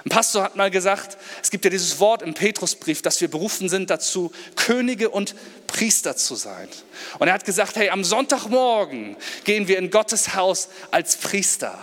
[0.05, 3.67] Ein Pastor hat mal gesagt, es gibt ja dieses Wort im Petrusbrief, dass wir berufen
[3.67, 5.35] sind dazu, Könige und
[5.67, 6.69] Priester zu sein.
[7.19, 11.77] Und er hat gesagt, hey, am Sonntagmorgen gehen wir in Gottes Haus als Priester.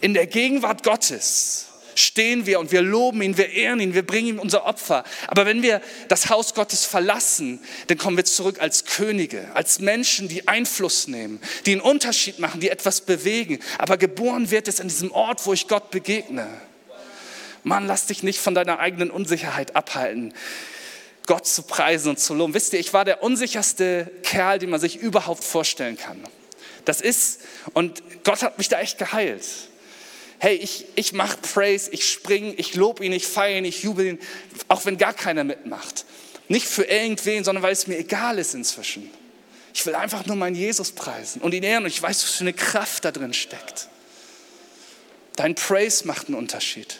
[0.00, 1.65] In der Gegenwart Gottes
[1.98, 5.04] stehen wir und wir loben ihn, wir ehren ihn, wir bringen ihm unser Opfer.
[5.28, 10.28] Aber wenn wir das Haus Gottes verlassen, dann kommen wir zurück als Könige, als Menschen,
[10.28, 13.58] die Einfluss nehmen, die einen Unterschied machen, die etwas bewegen.
[13.78, 16.46] Aber geboren wird es an diesem Ort, wo ich Gott begegne.
[17.62, 20.32] Mann, lass dich nicht von deiner eigenen Unsicherheit abhalten.
[21.26, 22.54] Gott zu preisen und zu loben.
[22.54, 26.22] Wisst ihr, ich war der unsicherste Kerl, den man sich überhaupt vorstellen kann.
[26.84, 27.40] Das ist,
[27.72, 29.44] und Gott hat mich da echt geheilt
[30.38, 34.06] hey, ich, ich mache Praise, ich springe, ich lobe ihn, ich feiere ihn, ich jubel
[34.06, 34.18] ihn,
[34.68, 36.04] auch wenn gar keiner mitmacht.
[36.48, 39.10] Nicht für irgendwen, sondern weil es mir egal ist inzwischen.
[39.74, 42.44] Ich will einfach nur meinen Jesus preisen und ihn ehren und ich weiß, was für
[42.44, 43.88] eine Kraft da drin steckt.
[45.36, 46.98] Dein Praise macht einen Unterschied.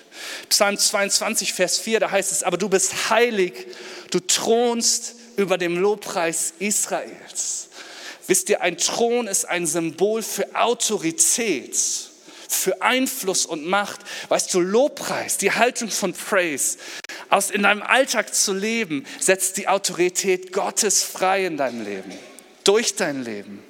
[0.51, 3.55] Psalm 22, Vers 4, da heißt es, aber du bist heilig,
[4.11, 7.69] du thronst über dem Lobpreis Israels.
[8.27, 11.77] Wisst ihr, ein Thron ist ein Symbol für Autorität
[12.49, 14.01] für Einfluss und Macht.
[14.29, 16.79] Weißt du, Lobpreis, die Haltung von Praise,
[17.29, 22.13] aus in deinem Alltag zu leben, setzt die Autorität Gottes frei in deinem Leben,
[22.65, 23.63] durch dein Leben.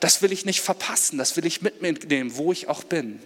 [0.00, 3.20] Das will ich nicht verpassen, das will ich mit mir nehmen, wo ich auch bin.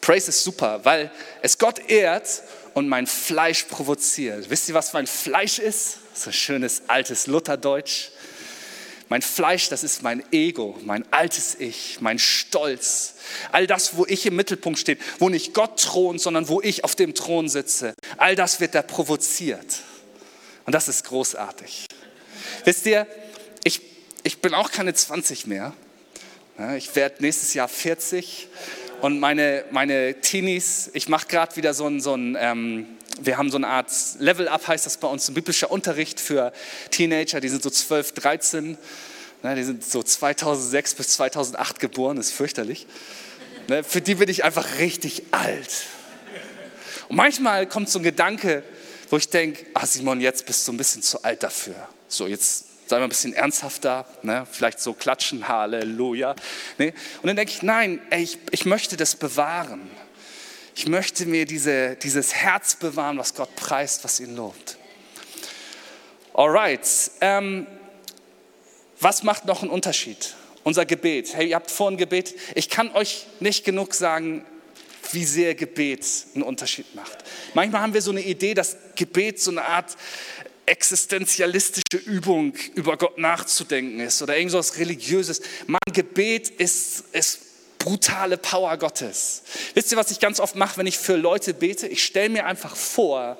[0.00, 1.10] Praise ist super, weil
[1.42, 4.48] es Gott ehrt und mein Fleisch provoziert.
[4.48, 5.98] Wisst ihr, was mein Fleisch ist?
[6.14, 8.08] So schönes altes Lutherdeutsch.
[9.08, 13.14] Mein Fleisch, das ist mein Ego, mein altes Ich, mein Stolz.
[13.52, 16.94] All das, wo ich im Mittelpunkt stehe, wo nicht Gott thront, sondern wo ich auf
[16.94, 17.94] dem Thron sitze.
[18.18, 19.82] All das wird da provoziert.
[20.66, 21.86] Und das ist großartig.
[22.64, 23.06] Wisst ihr,
[23.64, 23.80] ich,
[24.24, 25.72] ich bin auch keine 20 mehr.
[26.76, 28.48] Ich werde nächstes Jahr 40
[29.00, 33.50] und meine, meine Teenies, ich mache gerade wieder so ein, so ein ähm, wir haben
[33.50, 36.52] so eine Art Level-Up, heißt das bei uns, ein biblischer Unterricht für
[36.90, 38.78] Teenager, die sind so 12, 13,
[39.42, 42.86] ne, die sind so 2006 bis 2008 geboren, ist fürchterlich.
[43.68, 45.86] Ne, für die bin ich einfach richtig alt.
[47.08, 48.62] Und manchmal kommt so ein Gedanke,
[49.10, 51.88] wo ich denke, ah Simon, jetzt bist du ein bisschen zu alt dafür.
[52.08, 54.46] So, jetzt sei mal ein bisschen ernsthafter, ne?
[54.50, 56.34] vielleicht so klatschen, Halleluja.
[56.78, 56.92] Ne?
[57.22, 59.90] Und dann denke ich, nein, ey, ich, ich möchte das bewahren.
[60.78, 64.78] Ich möchte mir diese, dieses Herz bewahren, was Gott preist, was ihn lobt.
[66.32, 66.86] Alright,
[67.20, 67.66] ähm,
[69.00, 70.36] was macht noch einen Unterschied?
[70.62, 71.34] Unser Gebet.
[71.34, 72.38] Hey, ihr habt vorhin gebetet.
[72.54, 74.46] Ich kann euch nicht genug sagen,
[75.10, 77.24] wie sehr Gebet einen Unterschied macht.
[77.54, 79.96] Manchmal haben wir so eine Idee, dass Gebet so eine Art
[80.64, 85.40] existenzialistische Übung über Gott nachzudenken ist oder irgendwas Religiöses.
[85.66, 87.47] Mein Gebet ist, ist
[87.88, 89.42] brutale Power Gottes.
[89.72, 91.86] Wisst ihr, was ich ganz oft mache, wenn ich für Leute bete?
[91.86, 93.38] Ich stelle mir einfach vor,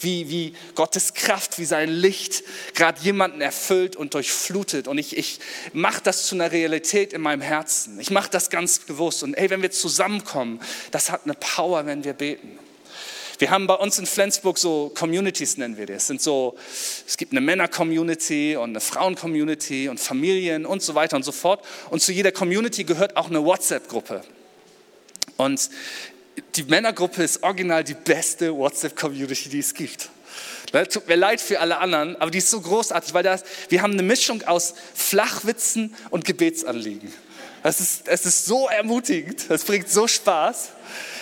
[0.00, 2.42] wie, wie Gottes Kraft, wie sein Licht
[2.74, 4.88] gerade jemanden erfüllt und durchflutet.
[4.88, 5.38] Und ich, ich
[5.72, 8.00] mache das zu einer Realität in meinem Herzen.
[8.00, 9.22] Ich mache das ganz bewusst.
[9.22, 10.60] Und hey, wenn wir zusammenkommen,
[10.90, 12.58] das hat eine Power, wenn wir beten.
[13.38, 15.96] Wir haben bei uns in Flensburg so Communities, nennen wir das.
[15.96, 16.56] Es, sind so,
[17.06, 21.64] es gibt eine Männer-Community und eine Frauen-Community und Familien und so weiter und so fort.
[21.90, 24.22] Und zu jeder Community gehört auch eine WhatsApp-Gruppe.
[25.36, 25.70] Und
[26.56, 30.10] die Männergruppe ist original die beste WhatsApp-Community, die es gibt.
[30.90, 33.92] Tut mir leid für alle anderen, aber die ist so großartig, weil das, wir haben
[33.92, 37.12] eine Mischung aus Flachwitzen und Gebetsanliegen.
[37.62, 40.70] Es ist, es ist so ermutigend, es bringt so Spaß.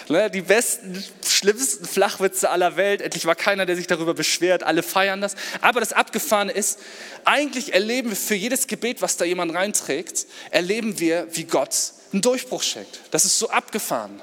[0.09, 3.01] Ne, die besten, schlimmsten Flachwitze aller Welt.
[3.01, 4.63] Endlich war keiner, der sich darüber beschwert.
[4.63, 5.35] Alle feiern das.
[5.61, 6.79] Aber das Abgefahrene ist,
[7.25, 12.23] eigentlich erleben wir für jedes Gebet, was da jemand reinträgt, erleben wir, wie Gott einen
[12.23, 13.01] Durchbruch schenkt.
[13.11, 14.21] Das ist so abgefahren.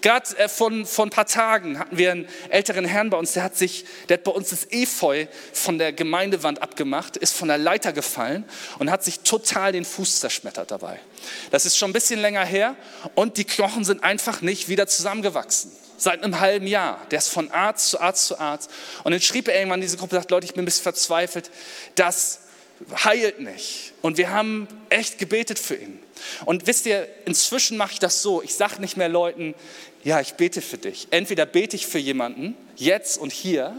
[0.00, 3.42] Gerade äh, von, von ein paar Tagen hatten wir einen älteren Herrn bei uns, der
[3.42, 7.58] hat sich, der hat bei uns das Efeu von der Gemeindewand abgemacht, ist von der
[7.58, 8.44] Leiter gefallen
[8.78, 11.00] und hat sich total den Fuß zerschmettert dabei.
[11.50, 12.76] Das ist schon ein bisschen länger her
[13.14, 15.72] und die Knochen sind einfach nicht wieder zusammengewachsen.
[15.96, 17.00] Seit einem halben Jahr.
[17.10, 18.70] Der ist von Arzt zu Arzt zu Arzt.
[19.04, 21.50] Und dann schrieb er irgendwann in diese Gruppe, sagt, Leute, ich bin ein bisschen verzweifelt.
[21.94, 22.40] Das
[23.04, 23.92] heilt nicht.
[24.02, 25.98] Und wir haben echt gebetet für ihn.
[26.44, 29.54] Und wisst ihr, inzwischen mache ich das so, ich sage nicht mehr Leuten,
[30.02, 31.08] ja, ich bete für dich.
[31.10, 33.74] Entweder bete ich für jemanden, jetzt und hier,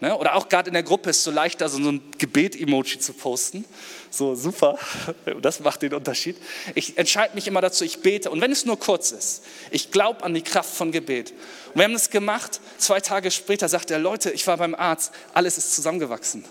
[0.00, 2.98] ne, oder auch gerade in der Gruppe ist es so leicht, da so ein Gebet-Emoji
[2.98, 3.64] zu posten.
[4.10, 4.78] So super,
[5.42, 6.36] das macht den Unterschied.
[6.74, 8.30] Ich entscheide mich immer dazu, ich bete.
[8.30, 11.32] Und wenn es nur kurz ist, ich glaube an die Kraft von Gebet.
[11.68, 15.12] Und wir haben das gemacht, zwei Tage später sagt er, Leute, ich war beim Arzt,
[15.34, 16.44] alles ist zusammengewachsen.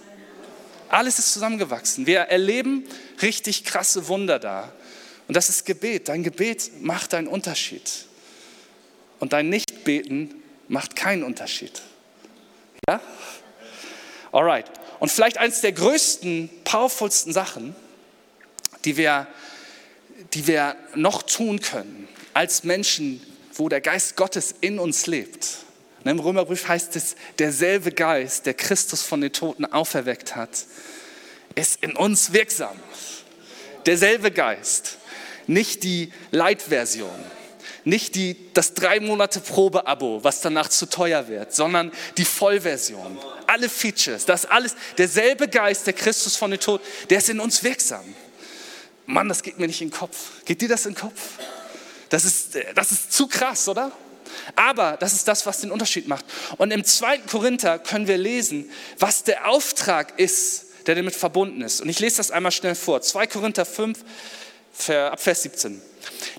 [0.90, 2.06] Alles ist zusammengewachsen.
[2.06, 2.86] Wir erleben
[3.22, 4.72] richtig krasse Wunder da.
[5.28, 6.08] Und das ist Gebet.
[6.10, 8.06] Dein Gebet macht einen Unterschied.
[9.20, 10.36] Und dein Nichtbeten
[10.68, 11.82] macht keinen Unterschied.
[12.88, 13.02] Ja?
[14.32, 14.66] Alright.
[15.00, 17.76] Und vielleicht eines der größten, powervollsten Sachen,
[18.86, 19.28] die wir,
[20.34, 23.22] die wir noch tun können als Menschen,
[23.54, 25.65] wo der Geist Gottes in uns lebt.
[26.06, 30.66] Im Römerbrief heißt es, derselbe Geist, der Christus von den Toten auferweckt hat,
[31.56, 32.78] ist in uns wirksam.
[33.86, 34.98] Derselbe Geist
[35.48, 37.10] nicht die Light-Version,
[37.84, 43.18] nicht die, das drei Monate Probeabo, was danach zu teuer wird, sondern die Vollversion.
[43.48, 47.64] Alle Features, das alles, derselbe Geist, der Christus von den Tod, der ist in uns
[47.64, 48.04] wirksam.
[49.06, 50.44] Mann, das geht mir nicht in den Kopf.
[50.46, 51.22] Geht dir das in den Kopf?
[52.10, 53.92] Das ist, das ist zu krass, oder?
[54.56, 56.26] Aber das ist das, was den Unterschied macht.
[56.58, 57.20] Und im 2.
[57.20, 58.70] Korinther können wir lesen,
[59.00, 61.82] was der Auftrag ist, der damit verbunden ist.
[61.82, 63.02] Und ich lese das einmal schnell vor.
[63.02, 64.00] 2 Korinther 5,
[64.90, 65.82] ab Vers 17.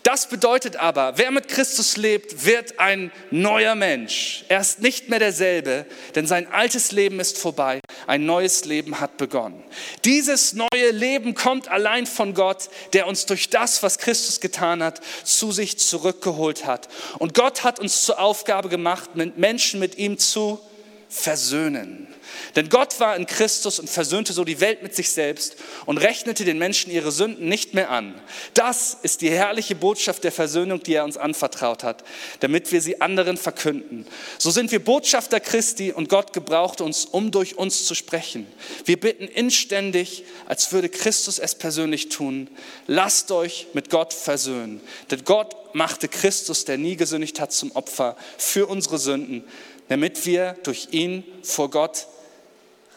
[0.03, 4.45] Das bedeutet aber, wer mit Christus lebt, wird ein neuer Mensch.
[4.49, 7.81] Er ist nicht mehr derselbe, denn sein altes Leben ist vorbei.
[8.07, 9.63] Ein neues Leben hat begonnen.
[10.05, 15.01] Dieses neue Leben kommt allein von Gott, der uns durch das, was Christus getan hat,
[15.25, 16.89] zu sich zurückgeholt hat.
[17.19, 20.61] Und Gott hat uns zur Aufgabe gemacht, Menschen mit ihm zu
[21.09, 22.07] versöhnen.
[22.55, 26.45] Denn Gott war in Christus und versöhnte so die Welt mit sich selbst und rechnete
[26.45, 28.15] den Menschen ihre Sünden nicht mehr an.
[28.55, 32.05] Das ist die herrliche Botschaft der Versöhnung, die er uns anvertraut hat,
[32.41, 34.07] damit wir sie anderen verkünden.
[34.39, 38.47] So sind wir Botschafter Christi und Gott gebraucht uns, um durch uns zu sprechen.
[38.85, 42.49] Wir bitten inständig, als würde Christus es persönlich tun,
[42.87, 44.81] lasst euch mit Gott versöhnen.
[45.11, 49.45] Denn Gott machte Christus, der nie gesündigt hat, zum Opfer für unsere Sünden,
[49.89, 52.07] damit wir durch ihn vor Gott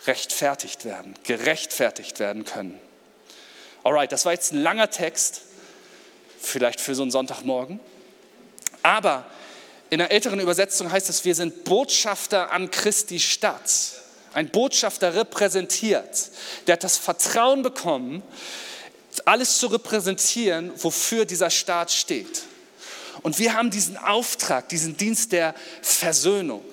[0.07, 2.79] rechtfertigt werden, gerechtfertigt werden können.
[3.83, 5.41] Alright, das war jetzt ein langer Text,
[6.39, 7.79] vielleicht für so einen Sonntagmorgen.
[8.83, 9.25] Aber
[9.89, 13.71] in einer älteren Übersetzung heißt es, wir sind Botschafter an Christi Stadt.
[14.33, 16.29] Ein Botschafter repräsentiert.
[16.67, 18.21] Der hat das Vertrauen bekommen,
[19.25, 22.43] alles zu repräsentieren, wofür dieser Staat steht.
[23.21, 26.63] Und wir haben diesen Auftrag, diesen Dienst der Versöhnung.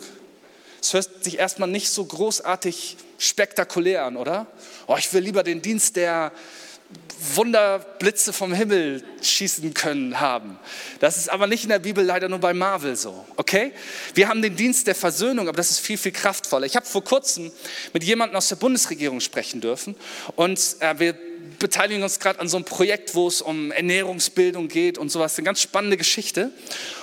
[0.81, 4.47] Es hört sich erstmal nicht so großartig spektakulär an, oder?
[4.87, 6.33] Oh, ich will lieber den Dienst der
[7.35, 10.59] Wunderblitze vom Himmel schießen können haben.
[11.01, 13.73] Das ist aber nicht in der Bibel leider nur bei Marvel so, okay?
[14.15, 16.67] Wir haben den Dienst der Versöhnung, aber das ist viel, viel kraftvoller.
[16.67, 17.51] Ich habe vor kurzem
[17.93, 19.97] mit jemandem aus der Bundesregierung sprechen dürfen
[20.37, 21.15] und äh, wir
[21.59, 25.37] beteiligen uns gerade an so einem Projekt, wo es um Ernährungsbildung geht und sowas.
[25.37, 26.51] Eine ganz spannende Geschichte.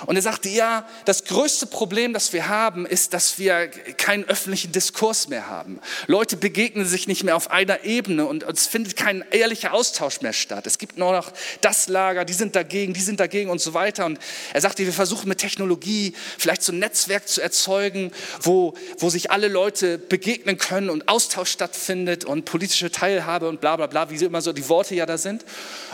[0.06, 4.72] Und er sagte, ja, das größte Problem, das wir haben, ist, dass wir keinen öffentlichen
[4.72, 5.80] Diskurs mehr haben.
[6.06, 10.32] Leute begegnen sich nicht mehr auf einer Ebene und es findet kein ehrlicher Austausch mehr
[10.32, 10.66] statt.
[10.66, 14.06] Es gibt nur noch das Lager, die sind dagegen, die sind dagegen und so weiter.
[14.06, 14.18] Und
[14.52, 19.30] er sagte, wir versuchen mit Technologie vielleicht so ein Netzwerk zu erzeugen, wo, wo sich
[19.30, 24.18] alle Leute begegnen können und Austausch stattfindet und politische Teilhabe und bla bla bla, wie
[24.18, 25.44] sie immer so die Worte ja da sind.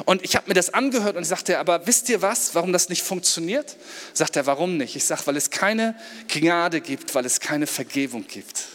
[0.05, 2.89] Und ich habe mir das angehört und ich sagte, aber wisst ihr was, warum das
[2.89, 3.77] nicht funktioniert?
[4.13, 4.97] Sagt er, warum nicht?
[4.97, 5.95] Ich sage, weil es keine
[6.29, 8.67] Gnade gibt, weil es keine Vergebung gibt.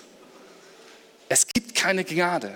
[1.30, 2.56] Es gibt keine Gnade.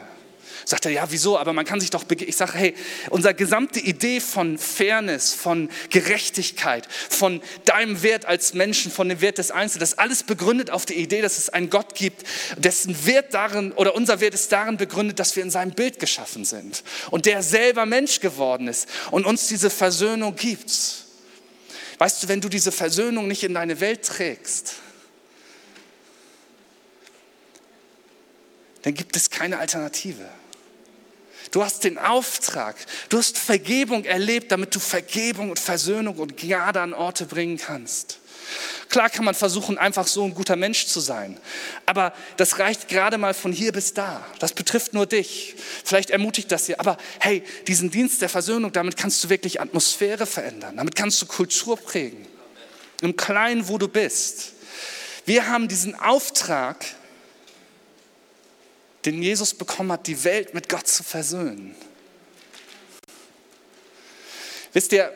[0.65, 1.37] Sagt er, ja, wieso?
[1.37, 2.75] Aber man kann sich doch, ich sage, hey,
[3.09, 9.37] unsere gesamte Idee von Fairness, von Gerechtigkeit, von deinem Wert als Menschen, von dem Wert
[9.37, 12.23] des Einzelnen, das alles begründet auf der Idee, dass es einen Gott gibt,
[12.57, 16.45] dessen Wert darin, oder unser Wert ist darin begründet, dass wir in seinem Bild geschaffen
[16.45, 20.71] sind und der selber Mensch geworden ist und uns diese Versöhnung gibt.
[21.97, 24.75] Weißt du, wenn du diese Versöhnung nicht in deine Welt trägst,
[28.83, 30.29] dann gibt es keine Alternative.
[31.51, 32.75] Du hast den Auftrag,
[33.09, 38.19] du hast Vergebung erlebt, damit du Vergebung und Versöhnung und Gnade an Orte bringen kannst.
[38.89, 41.39] Klar kann man versuchen, einfach so ein guter Mensch zu sein,
[41.85, 44.25] aber das reicht gerade mal von hier bis da.
[44.39, 45.55] Das betrifft nur dich.
[45.85, 50.25] Vielleicht ermutigt das dir, aber hey, diesen Dienst der Versöhnung, damit kannst du wirklich Atmosphäre
[50.25, 52.25] verändern, damit kannst du Kultur prägen.
[53.01, 54.53] Im Kleinen, wo du bist.
[55.25, 56.83] Wir haben diesen Auftrag,
[59.05, 61.75] den Jesus bekommen hat, die Welt mit Gott zu versöhnen.
[64.73, 65.11] Wisst ihr,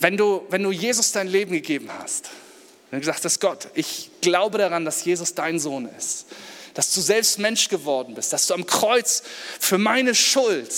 [0.00, 2.30] wenn du, wenn du Jesus dein Leben gegeben hast,
[2.90, 6.26] wenn du gesagt hast, Gott, ich glaube daran, dass Jesus dein Sohn ist,
[6.74, 9.22] dass du selbst Mensch geworden bist, dass du am Kreuz
[9.60, 10.72] für meine Schuld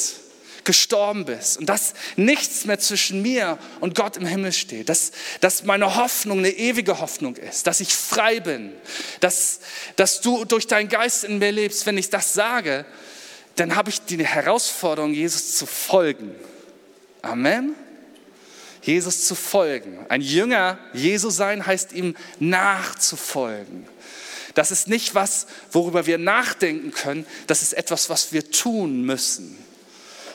[0.67, 5.65] gestorben bist und dass nichts mehr zwischen mir und Gott im Himmel steht, dass, dass
[5.65, 8.75] meine Hoffnung eine ewige Hoffnung ist, dass ich frei bin,
[9.21, 9.61] dass,
[9.95, 11.87] dass du durch deinen Geist in mir lebst.
[11.87, 12.85] Wenn ich das sage,
[13.55, 16.35] dann habe ich die Herausforderung, Jesus zu folgen.
[17.23, 17.75] Amen.
[18.83, 20.05] Jesus zu folgen.
[20.09, 23.89] Ein Jünger Jesu sein heißt ihm nachzufolgen.
[24.55, 29.66] Das ist nicht was, worüber wir nachdenken können, das ist etwas, was wir tun müssen.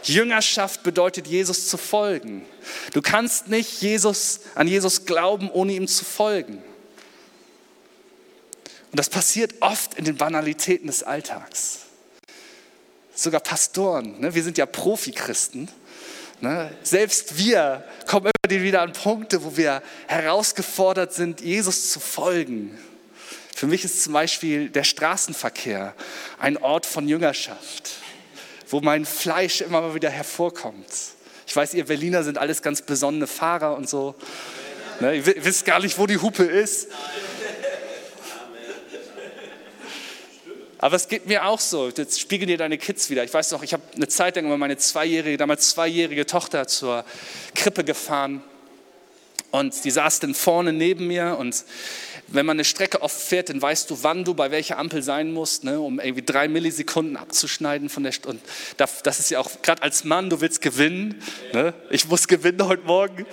[0.04, 2.46] Jüngerschaft bedeutet, Jesus zu folgen.
[2.94, 6.64] Du kannst nicht Jesus, an Jesus glauben, ohne ihm zu folgen.
[8.92, 11.80] Und das passiert oft in den Banalitäten des Alltags.
[13.16, 14.34] Sogar Pastoren, ne?
[14.34, 15.70] wir sind ja Profi-Christen.
[16.42, 16.76] Ne?
[16.84, 22.78] Selbst wir kommen immer wieder an Punkte, wo wir herausgefordert sind, Jesus zu folgen.
[23.56, 25.94] Für mich ist zum Beispiel der Straßenverkehr
[26.40, 28.01] ein Ort von Jüngerschaft
[28.71, 30.88] wo mein Fleisch immer mal wieder hervorkommt.
[31.45, 34.15] Ich weiß, ihr Berliner sind alles ganz besonnene Fahrer und so.
[35.01, 36.88] Ne, ihr wisst gar nicht, wo die Hupe ist.
[40.77, 41.89] Aber es geht mir auch so.
[41.89, 43.23] Jetzt spiegeln dir deine Kids wieder.
[43.23, 47.05] Ich weiß noch, ich habe eine Zeit lang meine zweijährige, damals zweijährige Tochter zur
[47.53, 48.41] Krippe gefahren.
[49.51, 51.65] Und die saß dann vorne neben mir und
[52.32, 55.32] wenn man eine Strecke oft fährt, dann weißt du, wann du bei welcher Ampel sein
[55.32, 58.41] musst, ne, um irgendwie drei Millisekunden abzuschneiden von der St Und
[58.78, 61.22] das ist ja auch, gerade als Mann, du willst gewinnen.
[61.54, 61.74] Ne?
[61.89, 63.26] Ich muss gewinnen heute Morgen,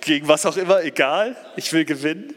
[0.00, 2.34] gegen was auch immer, egal, ich will gewinnen.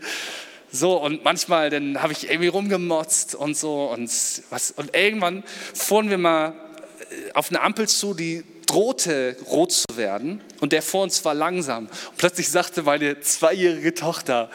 [0.71, 3.85] So, und manchmal, dann habe ich irgendwie rumgemotzt und so.
[3.85, 4.09] Und,
[4.49, 9.85] was, und irgendwann fuhren wir mal äh, auf eine Ampel zu, die drohte rot zu
[9.97, 11.85] werden und der vor uns war langsam.
[11.85, 14.49] Und plötzlich sagte meine zweijährige Tochter,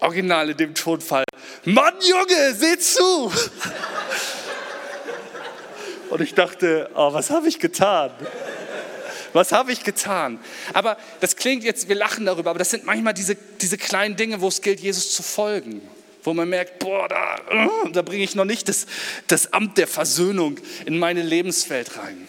[0.00, 1.24] original in dem Tonfall,
[1.64, 3.32] Mann Junge, seh zu!
[6.10, 8.10] Und ich dachte, oh, was habe ich getan?
[9.32, 10.40] Was habe ich getan?
[10.72, 14.40] Aber das klingt jetzt, wir lachen darüber, aber das sind manchmal diese, diese kleinen Dinge,
[14.40, 15.80] wo es gilt, Jesus zu folgen.
[16.22, 17.36] Wo man merkt, boah, da,
[17.92, 18.86] da bringe ich noch nicht das,
[19.28, 22.28] das Amt der Versöhnung in meine Lebenswelt rein.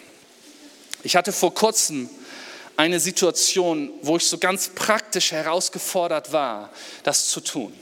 [1.02, 2.08] Ich hatte vor kurzem
[2.76, 6.70] eine Situation, wo ich so ganz praktisch herausgefordert war,
[7.02, 7.72] das zu tun.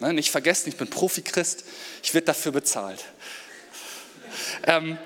[0.00, 1.64] Ne, nicht vergessen, ich bin Profi-Christ,
[2.02, 3.04] ich werde dafür bezahlt.
[4.64, 4.96] Ähm,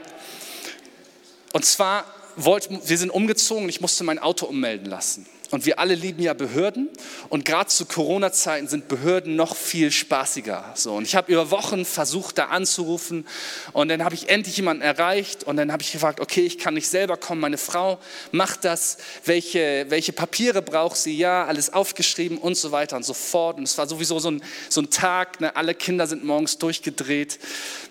[1.52, 2.04] und zwar,
[2.36, 5.26] wir sind umgezogen ich musste mein Auto ummelden lassen.
[5.53, 6.88] Und wir alle lieben ja Behörden.
[7.28, 10.72] Und gerade zu Corona-Zeiten sind Behörden noch viel spaßiger.
[10.74, 13.26] So, und ich habe über Wochen versucht, da anzurufen.
[13.74, 15.44] Und dann habe ich endlich jemanden erreicht.
[15.44, 17.42] Und dann habe ich gefragt, okay, ich kann nicht selber kommen.
[17.42, 17.98] Meine Frau
[18.30, 18.96] macht das.
[19.26, 21.18] Welche, welche Papiere braucht sie?
[21.18, 23.59] Ja, alles aufgeschrieben und so weiter und so fort.
[23.59, 25.42] Und es war sowieso so ein, so ein Tag.
[25.42, 25.55] Ne?
[25.55, 27.38] Alle Kinder sind morgens durchgedreht.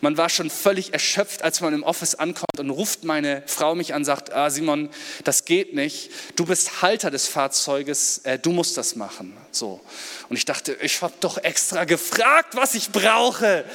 [0.01, 2.59] Man war schon völlig erschöpft, als man im Office ankommt.
[2.59, 4.89] Und ruft meine Frau mich an, sagt, ah, Simon,
[5.26, 6.09] das geht nicht.
[6.36, 9.36] Du bist Halter des Fahrzeugs Fahrzeuges, äh, du musst das machen.
[9.52, 9.82] So.
[10.30, 13.66] Und ich dachte, ich habe doch extra gefragt, was ich brauche.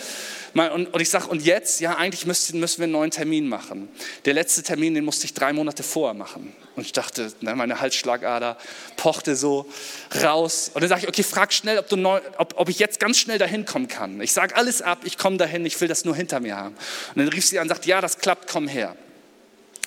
[0.55, 1.81] Und, und ich sage, und jetzt?
[1.81, 3.91] Ja, eigentlich müssen, müssen wir einen neuen Termin machen.
[4.24, 6.57] Der letzte Termin, den musste ich drei Monate vorher machen.
[6.74, 8.57] Und ich dachte, ne, meine Halsschlagader
[8.97, 9.66] pochte so
[10.22, 10.70] raus.
[10.72, 13.18] Und dann sage ich, okay, frag schnell, ob, du neu, ob, ob ich jetzt ganz
[13.18, 14.22] schnell dahin kommen kann.
[14.22, 16.74] Ich sage alles ab, ich komme dahin, ich will das nur hinter mir haben.
[17.14, 18.97] Und dann rief sie an und sagt, ja, das klappt, komm her.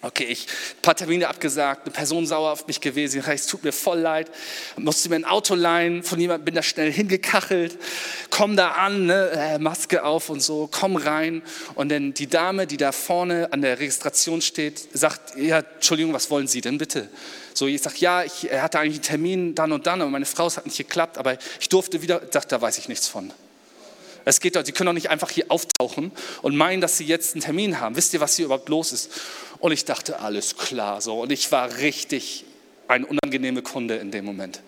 [0.02, 3.74] Okay, ich ein paar Termine abgesagt, eine Person sauer auf mich gewesen, es tut mir
[3.74, 4.32] voll leid,
[4.78, 7.78] musste mir ein Auto leihen, von jemandem bin da schnell hingekachelt,
[8.30, 11.42] komm da an, ne, äh, Maske auf und so, komm rein.
[11.76, 16.30] Und dann die Dame, die da vorne an der Registration steht, sagt, ja, Entschuldigung, was
[16.30, 17.10] wollen Sie denn bitte?
[17.54, 20.48] So, ich sage, ja, ich hatte eigentlich einen Termin dann und dann, aber meine Frau,
[20.48, 23.34] es hat nicht geklappt, aber ich durfte wieder, sagt, da weiß ich nichts von.
[24.30, 26.12] Es geht doch, Sie können doch nicht einfach hier auftauchen
[26.44, 27.96] und meinen, dass Sie jetzt einen Termin haben.
[27.96, 29.10] Wisst ihr, was hier überhaupt los ist?
[29.58, 31.22] Und ich dachte, alles klar so.
[31.22, 32.46] Und ich war richtig
[32.88, 34.62] ein unangenehmer Kunde in dem Moment.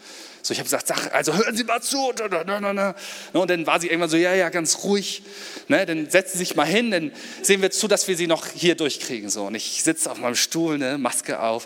[0.44, 2.10] So, ich habe gesagt, sag, also hören Sie mal zu.
[2.10, 5.22] Und dann war sie irgendwann so, ja, ja, ganz ruhig.
[5.68, 7.12] Ne, dann setzen Sie sich mal hin, dann
[7.44, 9.30] sehen wir zu, dass wir Sie noch hier durchkriegen.
[9.30, 11.66] So, und ich sitze auf meinem Stuhl, ne, Maske auf.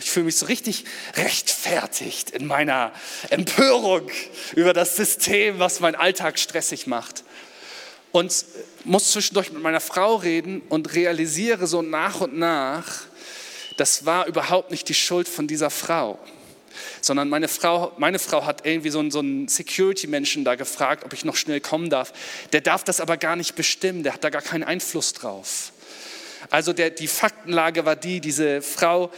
[0.00, 0.84] Ich fühle mich so richtig
[1.16, 2.92] rechtfertigt in meiner
[3.30, 4.10] Empörung
[4.54, 7.24] über das System, was meinen Alltag stressig macht.
[8.12, 8.44] Und
[8.84, 13.02] muss zwischendurch mit meiner Frau reden und realisiere so nach und nach,
[13.76, 16.18] das war überhaupt nicht die Schuld von dieser Frau
[17.00, 21.12] sondern meine Frau, meine Frau hat irgendwie so einen, so einen Security-Menschen da gefragt, ob
[21.12, 22.12] ich noch schnell kommen darf.
[22.52, 25.72] Der darf das aber gar nicht bestimmen, der hat da gar keinen Einfluss drauf.
[26.50, 29.10] Also der, die Faktenlage war die, diese Frau,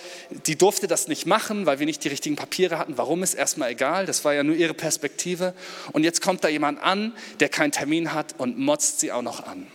[0.47, 2.97] die durfte das nicht machen, weil wir nicht die richtigen Papiere hatten.
[2.97, 5.55] Warum ist erstmal egal, das war ja nur ihre Perspektive.
[5.93, 9.47] Und jetzt kommt da jemand an, der keinen Termin hat und motzt sie auch noch
[9.47, 9.67] an.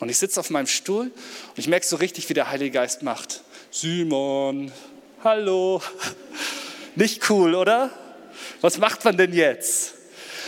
[0.00, 3.02] Und ich sitze auf meinem Stuhl und ich merke so richtig, wie der Heilige Geist
[3.02, 3.42] macht.
[3.70, 4.72] Simon,
[5.22, 5.82] hallo.
[6.94, 7.90] Nicht cool, oder?
[8.60, 9.94] Was macht man denn jetzt?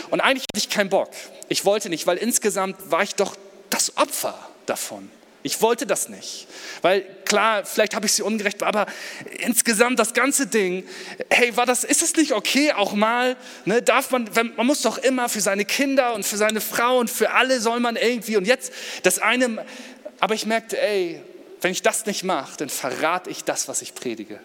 [0.09, 1.11] Und eigentlich hatte ich keinen Bock.
[1.49, 3.35] Ich wollte nicht, weil insgesamt war ich doch
[3.69, 5.09] das Opfer davon.
[5.43, 6.47] Ich wollte das nicht.
[6.81, 8.85] Weil klar, vielleicht habe ich sie ungerecht, aber
[9.39, 10.83] insgesamt das ganze Ding,
[11.29, 14.97] hey, war das, ist es nicht okay auch mal, ne, darf man, man muss doch
[14.97, 18.45] immer für seine Kinder und für seine Frau und für alle soll man irgendwie und
[18.45, 18.73] jetzt
[19.03, 19.65] das eine,
[20.19, 21.21] aber ich merkte, ey,
[21.61, 24.39] wenn ich das nicht mache, dann verrate ich das, was ich predige.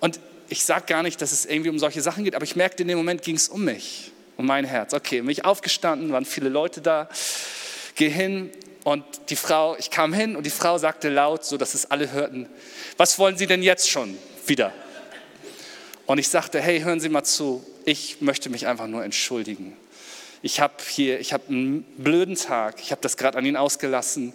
[0.00, 2.82] Und ich sage gar nicht, dass es irgendwie um solche Sachen geht, aber ich merkte
[2.82, 4.94] in dem Moment ging es um mich, um mein Herz.
[4.94, 7.08] Okay, mich aufgestanden, waren viele Leute da,
[7.94, 8.50] gehe hin
[8.84, 12.12] und die Frau, ich kam hin und die Frau sagte laut, so dass es alle
[12.12, 12.48] hörten,
[12.96, 14.16] was wollen Sie denn jetzt schon
[14.46, 14.72] wieder?
[16.06, 19.76] Und ich sagte, hey, hören Sie mal zu, ich möchte mich einfach nur entschuldigen.
[20.42, 24.32] Ich habe hier, ich habe einen blöden Tag, ich habe das gerade an ihn ausgelassen.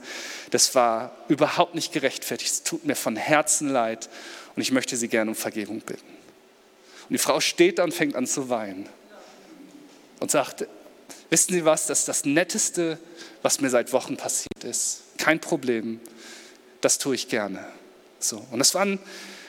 [0.50, 2.52] Das war überhaupt nicht gerechtfertigt.
[2.52, 4.10] Es tut mir von Herzen leid
[4.56, 6.08] und ich möchte Sie gerne um Vergebung bitten.
[6.08, 8.88] Und die Frau steht da und fängt an zu weinen
[10.20, 10.68] und sagt,
[11.30, 13.00] wissen Sie was, das ist das Netteste,
[13.42, 15.04] was mir seit Wochen passiert ist.
[15.18, 16.00] Kein Problem,
[16.82, 17.66] das tue ich gerne.
[18.20, 18.46] So.
[18.52, 19.00] Und das war ein,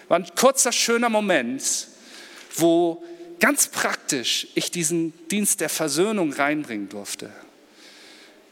[0.09, 1.89] war ein kurzer, schöner Moment,
[2.57, 3.03] wo
[3.41, 7.31] ganz praktisch ich diesen Dienst der Versöhnung reinbringen durfte.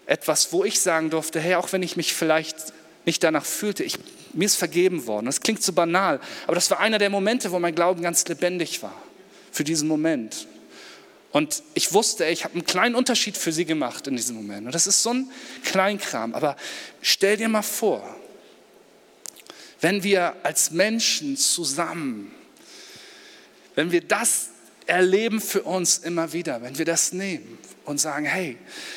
[0.07, 2.57] Etwas, wo ich sagen durfte, hey, auch wenn ich mich vielleicht
[3.07, 3.99] nicht danach fühlte, ich
[4.33, 5.26] mir ist vergeben worden.
[5.26, 8.83] Das klingt so banal, aber das war einer der Momente, wo mein Glauben ganz lebendig
[8.83, 8.95] war.
[9.53, 10.47] Für diesen Moment.
[11.33, 14.66] Und ich wusste, ich habe einen kleinen Unterschied für sie gemacht in diesem Moment.
[14.66, 15.31] Und das ist so ein
[15.64, 16.35] Kleinkram.
[16.35, 16.57] Aber
[17.03, 18.16] stell dir mal vor,
[19.81, 22.33] wenn wir als Menschen zusammen,
[23.74, 24.51] wenn wir das
[24.87, 27.59] erleben für uns immer wieder, wenn wir das nehmen
[27.91, 28.57] und sagen, hey,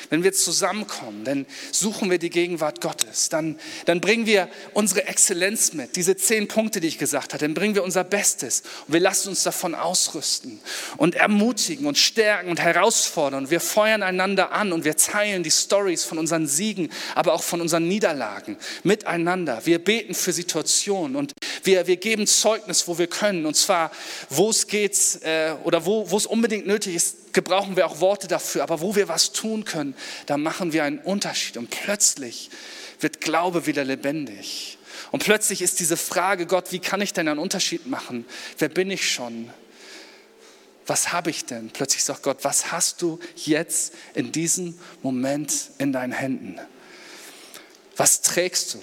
[0.10, 5.74] wenn wir zusammenkommen, dann suchen wir die Gegenwart Gottes, dann, dann bringen wir unsere Exzellenz
[5.74, 9.00] mit, diese zehn Punkte, die ich gesagt habe, dann bringen wir unser Bestes und wir
[9.00, 10.60] lassen uns davon ausrüsten
[10.98, 13.50] und ermutigen und stärken und herausfordern.
[13.50, 17.60] Wir feuern einander an und wir teilen die Stories von unseren Siegen, aber auch von
[17.62, 19.62] unseren Niederlagen miteinander.
[19.66, 21.34] Wir beten für Situationen und
[21.64, 23.92] wir, wir geben Zeugnis, wo wir können und zwar,
[24.30, 28.28] wo es geht äh, oder wo, wo es unbedingt nötig ist, gebrauchen wir auch Worte
[28.28, 31.58] dafür, aber wo wir was tun können, da machen wir einen Unterschied.
[31.58, 32.50] Und plötzlich
[33.00, 34.78] wird Glaube wieder lebendig.
[35.12, 38.26] Und plötzlich ist diese Frage, Gott, wie kann ich denn einen Unterschied machen?
[38.58, 39.52] Wer bin ich schon?
[40.86, 41.70] Was habe ich denn?
[41.70, 46.60] Plötzlich sagt Gott, was hast du jetzt in diesem Moment in deinen Händen?
[47.96, 48.82] Was trägst du?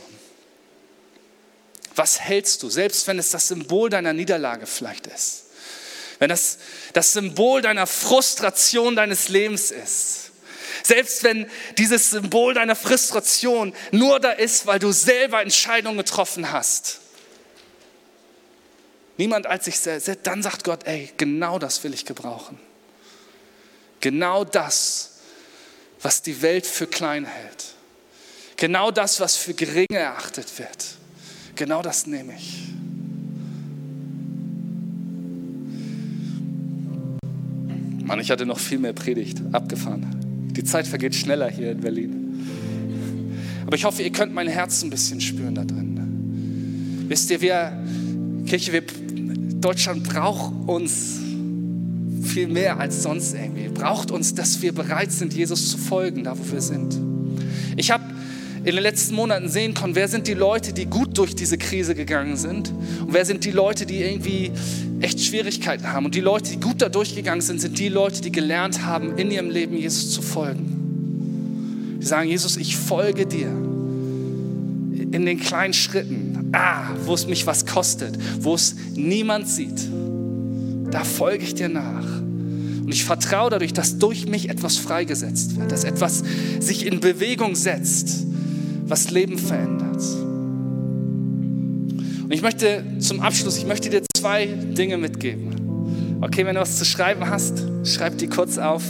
[1.94, 5.46] Was hältst du, selbst wenn es das Symbol deiner Niederlage vielleicht ist?
[6.20, 6.58] Wenn das
[6.92, 10.30] das Symbol deiner Frustration deines Lebens ist,
[10.82, 17.00] selbst wenn dieses Symbol deiner Frustration nur da ist, weil du selber Entscheidungen getroffen hast,
[19.16, 22.58] niemand als sich selbst, dann sagt Gott, ey, genau das will ich gebrauchen.
[24.00, 25.20] Genau das,
[26.00, 27.64] was die Welt für klein hält.
[28.56, 30.86] Genau das, was für gering erachtet wird.
[31.54, 32.69] Genau das nehme ich.
[38.10, 39.40] Mann, ich hatte noch viel mehr Predigt.
[39.52, 40.04] Abgefahren.
[40.56, 42.44] Die Zeit vergeht schneller hier in Berlin.
[43.64, 47.04] Aber ich hoffe, ihr könnt mein Herz ein bisschen spüren da drin.
[47.06, 47.72] Wisst ihr, wir,
[48.46, 48.82] Kirche, wir,
[49.60, 51.20] Deutschland braucht uns
[52.24, 53.68] viel mehr als sonst irgendwie.
[53.68, 56.98] Braucht uns, dass wir bereit sind, Jesus zu folgen, da wo wir sind.
[57.76, 58.02] Ich habe
[58.64, 61.94] in den letzten Monaten sehen können, wer sind die Leute, die gut durch diese Krise
[61.94, 64.52] gegangen sind und wer sind die Leute, die irgendwie
[65.00, 66.04] echt Schwierigkeiten haben.
[66.04, 69.30] Und die Leute, die gut da durchgegangen sind, sind die Leute, die gelernt haben, in
[69.30, 71.98] ihrem Leben Jesus zu folgen.
[72.00, 77.64] Die sagen, Jesus, ich folge dir in den kleinen Schritten, ah, wo es mich was
[77.64, 79.88] kostet, wo es niemand sieht.
[80.90, 82.20] Da folge ich dir nach.
[82.90, 86.22] Und ich vertraue dadurch, dass durch mich etwas freigesetzt wird, dass etwas
[86.58, 88.26] sich in Bewegung setzt,
[88.90, 90.02] was Leben verändert.
[92.24, 96.18] Und ich möchte zum Abschluss, ich möchte dir zwei Dinge mitgeben.
[96.20, 98.82] Okay, wenn du was zu schreiben hast, schreib die kurz auf.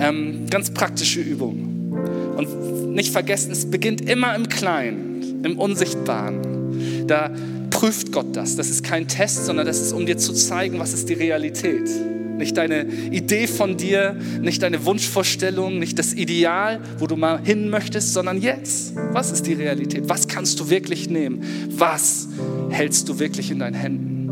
[0.00, 1.92] Ähm, ganz praktische Übung.
[2.36, 7.06] Und nicht vergessen, es beginnt immer im Kleinen, im Unsichtbaren.
[7.06, 7.30] Da
[7.70, 8.56] prüft Gott das.
[8.56, 11.82] Das ist kein Test, sondern das ist, um dir zu zeigen, was ist die Realität.
[11.82, 12.17] ist.
[12.38, 17.68] Nicht deine Idee von dir, nicht deine Wunschvorstellung, nicht das Ideal, wo du mal hin
[17.68, 18.94] möchtest, sondern jetzt.
[19.12, 20.08] Was ist die Realität?
[20.08, 21.42] Was kannst du wirklich nehmen?
[21.70, 22.28] Was
[22.70, 24.30] hältst du wirklich in deinen Händen?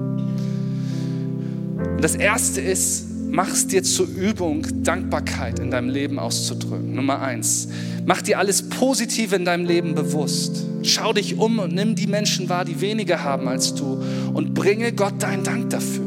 [1.97, 6.95] Und das erste ist, mach es dir zur Übung, Dankbarkeit in deinem Leben auszudrücken.
[6.95, 7.69] Nummer eins,
[8.05, 10.65] mach dir alles Positive in deinem Leben bewusst.
[10.83, 14.03] Schau dich um und nimm die Menschen wahr, die weniger haben als du
[14.33, 16.06] und bringe Gott deinen Dank dafür.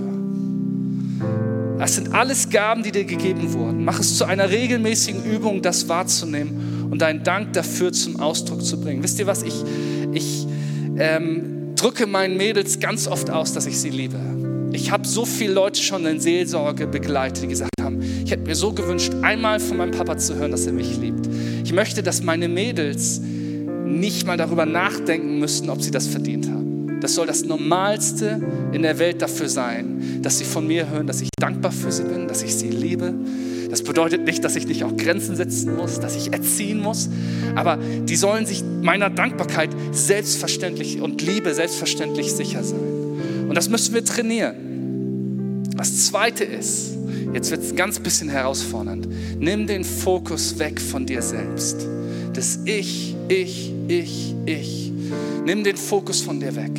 [1.80, 3.86] Das sind alles Gaben, die dir gegeben wurden.
[3.86, 8.82] Mach es zu einer regelmäßigen Übung, das wahrzunehmen und deinen Dank dafür zum Ausdruck zu
[8.82, 9.02] bringen.
[9.02, 9.44] Wisst ihr was?
[9.44, 9.56] Ich,
[10.12, 10.46] ich
[10.98, 14.20] ähm, drücke meinen Mädels ganz oft aus, dass ich sie liebe.
[14.74, 18.56] Ich habe so viele Leute schon in Seelsorge begleitet, die gesagt haben, ich hätte mir
[18.56, 21.30] so gewünscht, einmal von meinem Papa zu hören, dass er mich liebt.
[21.64, 23.22] Ich möchte, dass meine Mädels
[23.86, 27.00] nicht mal darüber nachdenken müssen, ob sie das verdient haben.
[27.00, 28.42] Das soll das Normalste
[28.74, 32.04] in der Welt dafür sein, dass sie von mir hören, dass ich dankbar für sie
[32.04, 33.14] bin, dass ich sie liebe.
[33.70, 37.10] Das bedeutet nicht, dass ich nicht auch Grenzen setzen muss, dass ich erziehen muss,
[37.56, 42.80] aber die sollen sich meiner Dankbarkeit selbstverständlich und Liebe selbstverständlich sicher sein.
[43.48, 45.66] Und das müssen wir trainieren.
[45.76, 46.98] Das Zweite ist,
[47.34, 49.08] jetzt wird es ein ganz bisschen herausfordernd,
[49.40, 51.88] nimm den Fokus weg von dir selbst.
[52.34, 54.90] Das Ich, Ich, Ich, Ich
[55.46, 56.72] Nimm den Fokus von dir weg.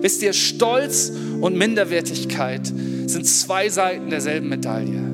[0.00, 5.12] Wisst ihr, Stolz und Minderwertigkeit sind zwei Seiten derselben Medaille.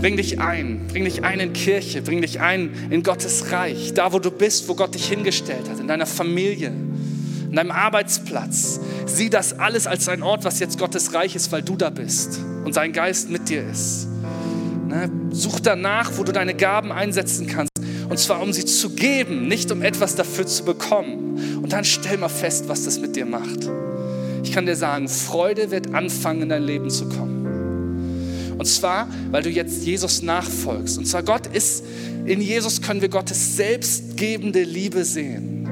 [0.00, 4.12] Bring dich ein, bring dich ein in Kirche, bring dich ein in Gottes Reich, da
[4.12, 8.78] wo du bist, wo Gott dich hingestellt hat, in deiner Familie, in deinem Arbeitsplatz.
[9.06, 12.38] Sieh das alles als ein Ort, was jetzt Gottes Reich ist, weil du da bist
[12.64, 14.06] und sein Geist mit dir ist.
[14.88, 15.10] Ne?
[15.30, 17.72] Such danach, wo du deine Gaben einsetzen kannst.
[18.08, 21.60] Und zwar, um sie zu geben, nicht um etwas dafür zu bekommen.
[21.62, 23.68] Und dann stell mal fest, was das mit dir macht.
[24.42, 28.54] Ich kann dir sagen, Freude wird anfangen, in dein Leben zu kommen.
[28.58, 30.98] Und zwar, weil du jetzt Jesus nachfolgst.
[30.98, 31.84] Und zwar, Gott ist,
[32.24, 35.68] in Jesus können wir Gottes selbstgebende Liebe sehen.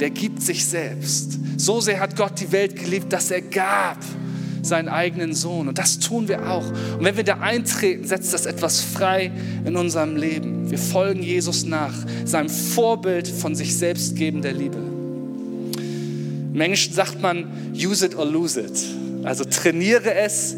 [0.00, 1.38] Der gibt sich selbst.
[1.56, 3.98] So sehr hat Gott die Welt geliebt, dass er gab
[4.66, 5.68] seinen eigenen Sohn.
[5.68, 6.66] Und das tun wir auch.
[6.66, 9.30] Und wenn wir da eintreten, setzt das etwas frei
[9.64, 10.70] in unserem Leben.
[10.70, 11.94] Wir folgen Jesus nach,
[12.24, 14.78] seinem Vorbild von sich selbst gebender Liebe.
[16.52, 18.72] Im Englischen sagt man, use it or lose it.
[19.24, 20.56] Also trainiere es.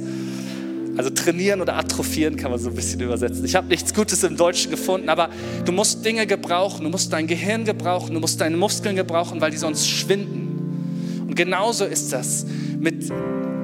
[0.96, 3.44] Also trainieren oder atrophieren kann man so ein bisschen übersetzen.
[3.44, 5.30] Ich habe nichts Gutes im Deutschen gefunden, aber
[5.64, 9.52] du musst Dinge gebrauchen, du musst dein Gehirn gebrauchen, du musst deine Muskeln gebrauchen, weil
[9.52, 11.24] die sonst schwinden.
[11.26, 12.46] Und genauso ist das
[12.80, 13.10] mit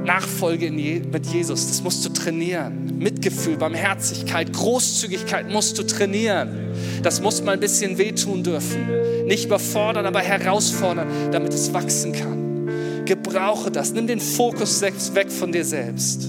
[0.05, 1.69] Nachfolge mit Jesus.
[1.69, 2.99] Das musst du trainieren.
[2.99, 6.73] Mitgefühl, Barmherzigkeit, Großzügigkeit musst du trainieren.
[7.03, 8.89] Das muss mal ein bisschen wehtun dürfen.
[9.27, 13.05] Nicht überfordern, aber herausfordern, damit es wachsen kann.
[13.05, 13.93] Gebrauche das.
[13.93, 16.29] Nimm den Fokus weg von dir selbst.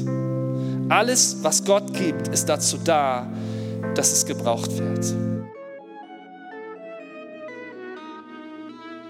[0.90, 3.28] Alles, was Gott gibt, ist dazu da,
[3.96, 5.06] dass es gebraucht wird.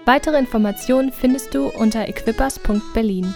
[0.06, 3.34] Weitere Informationen findest du unter equippers.berlin.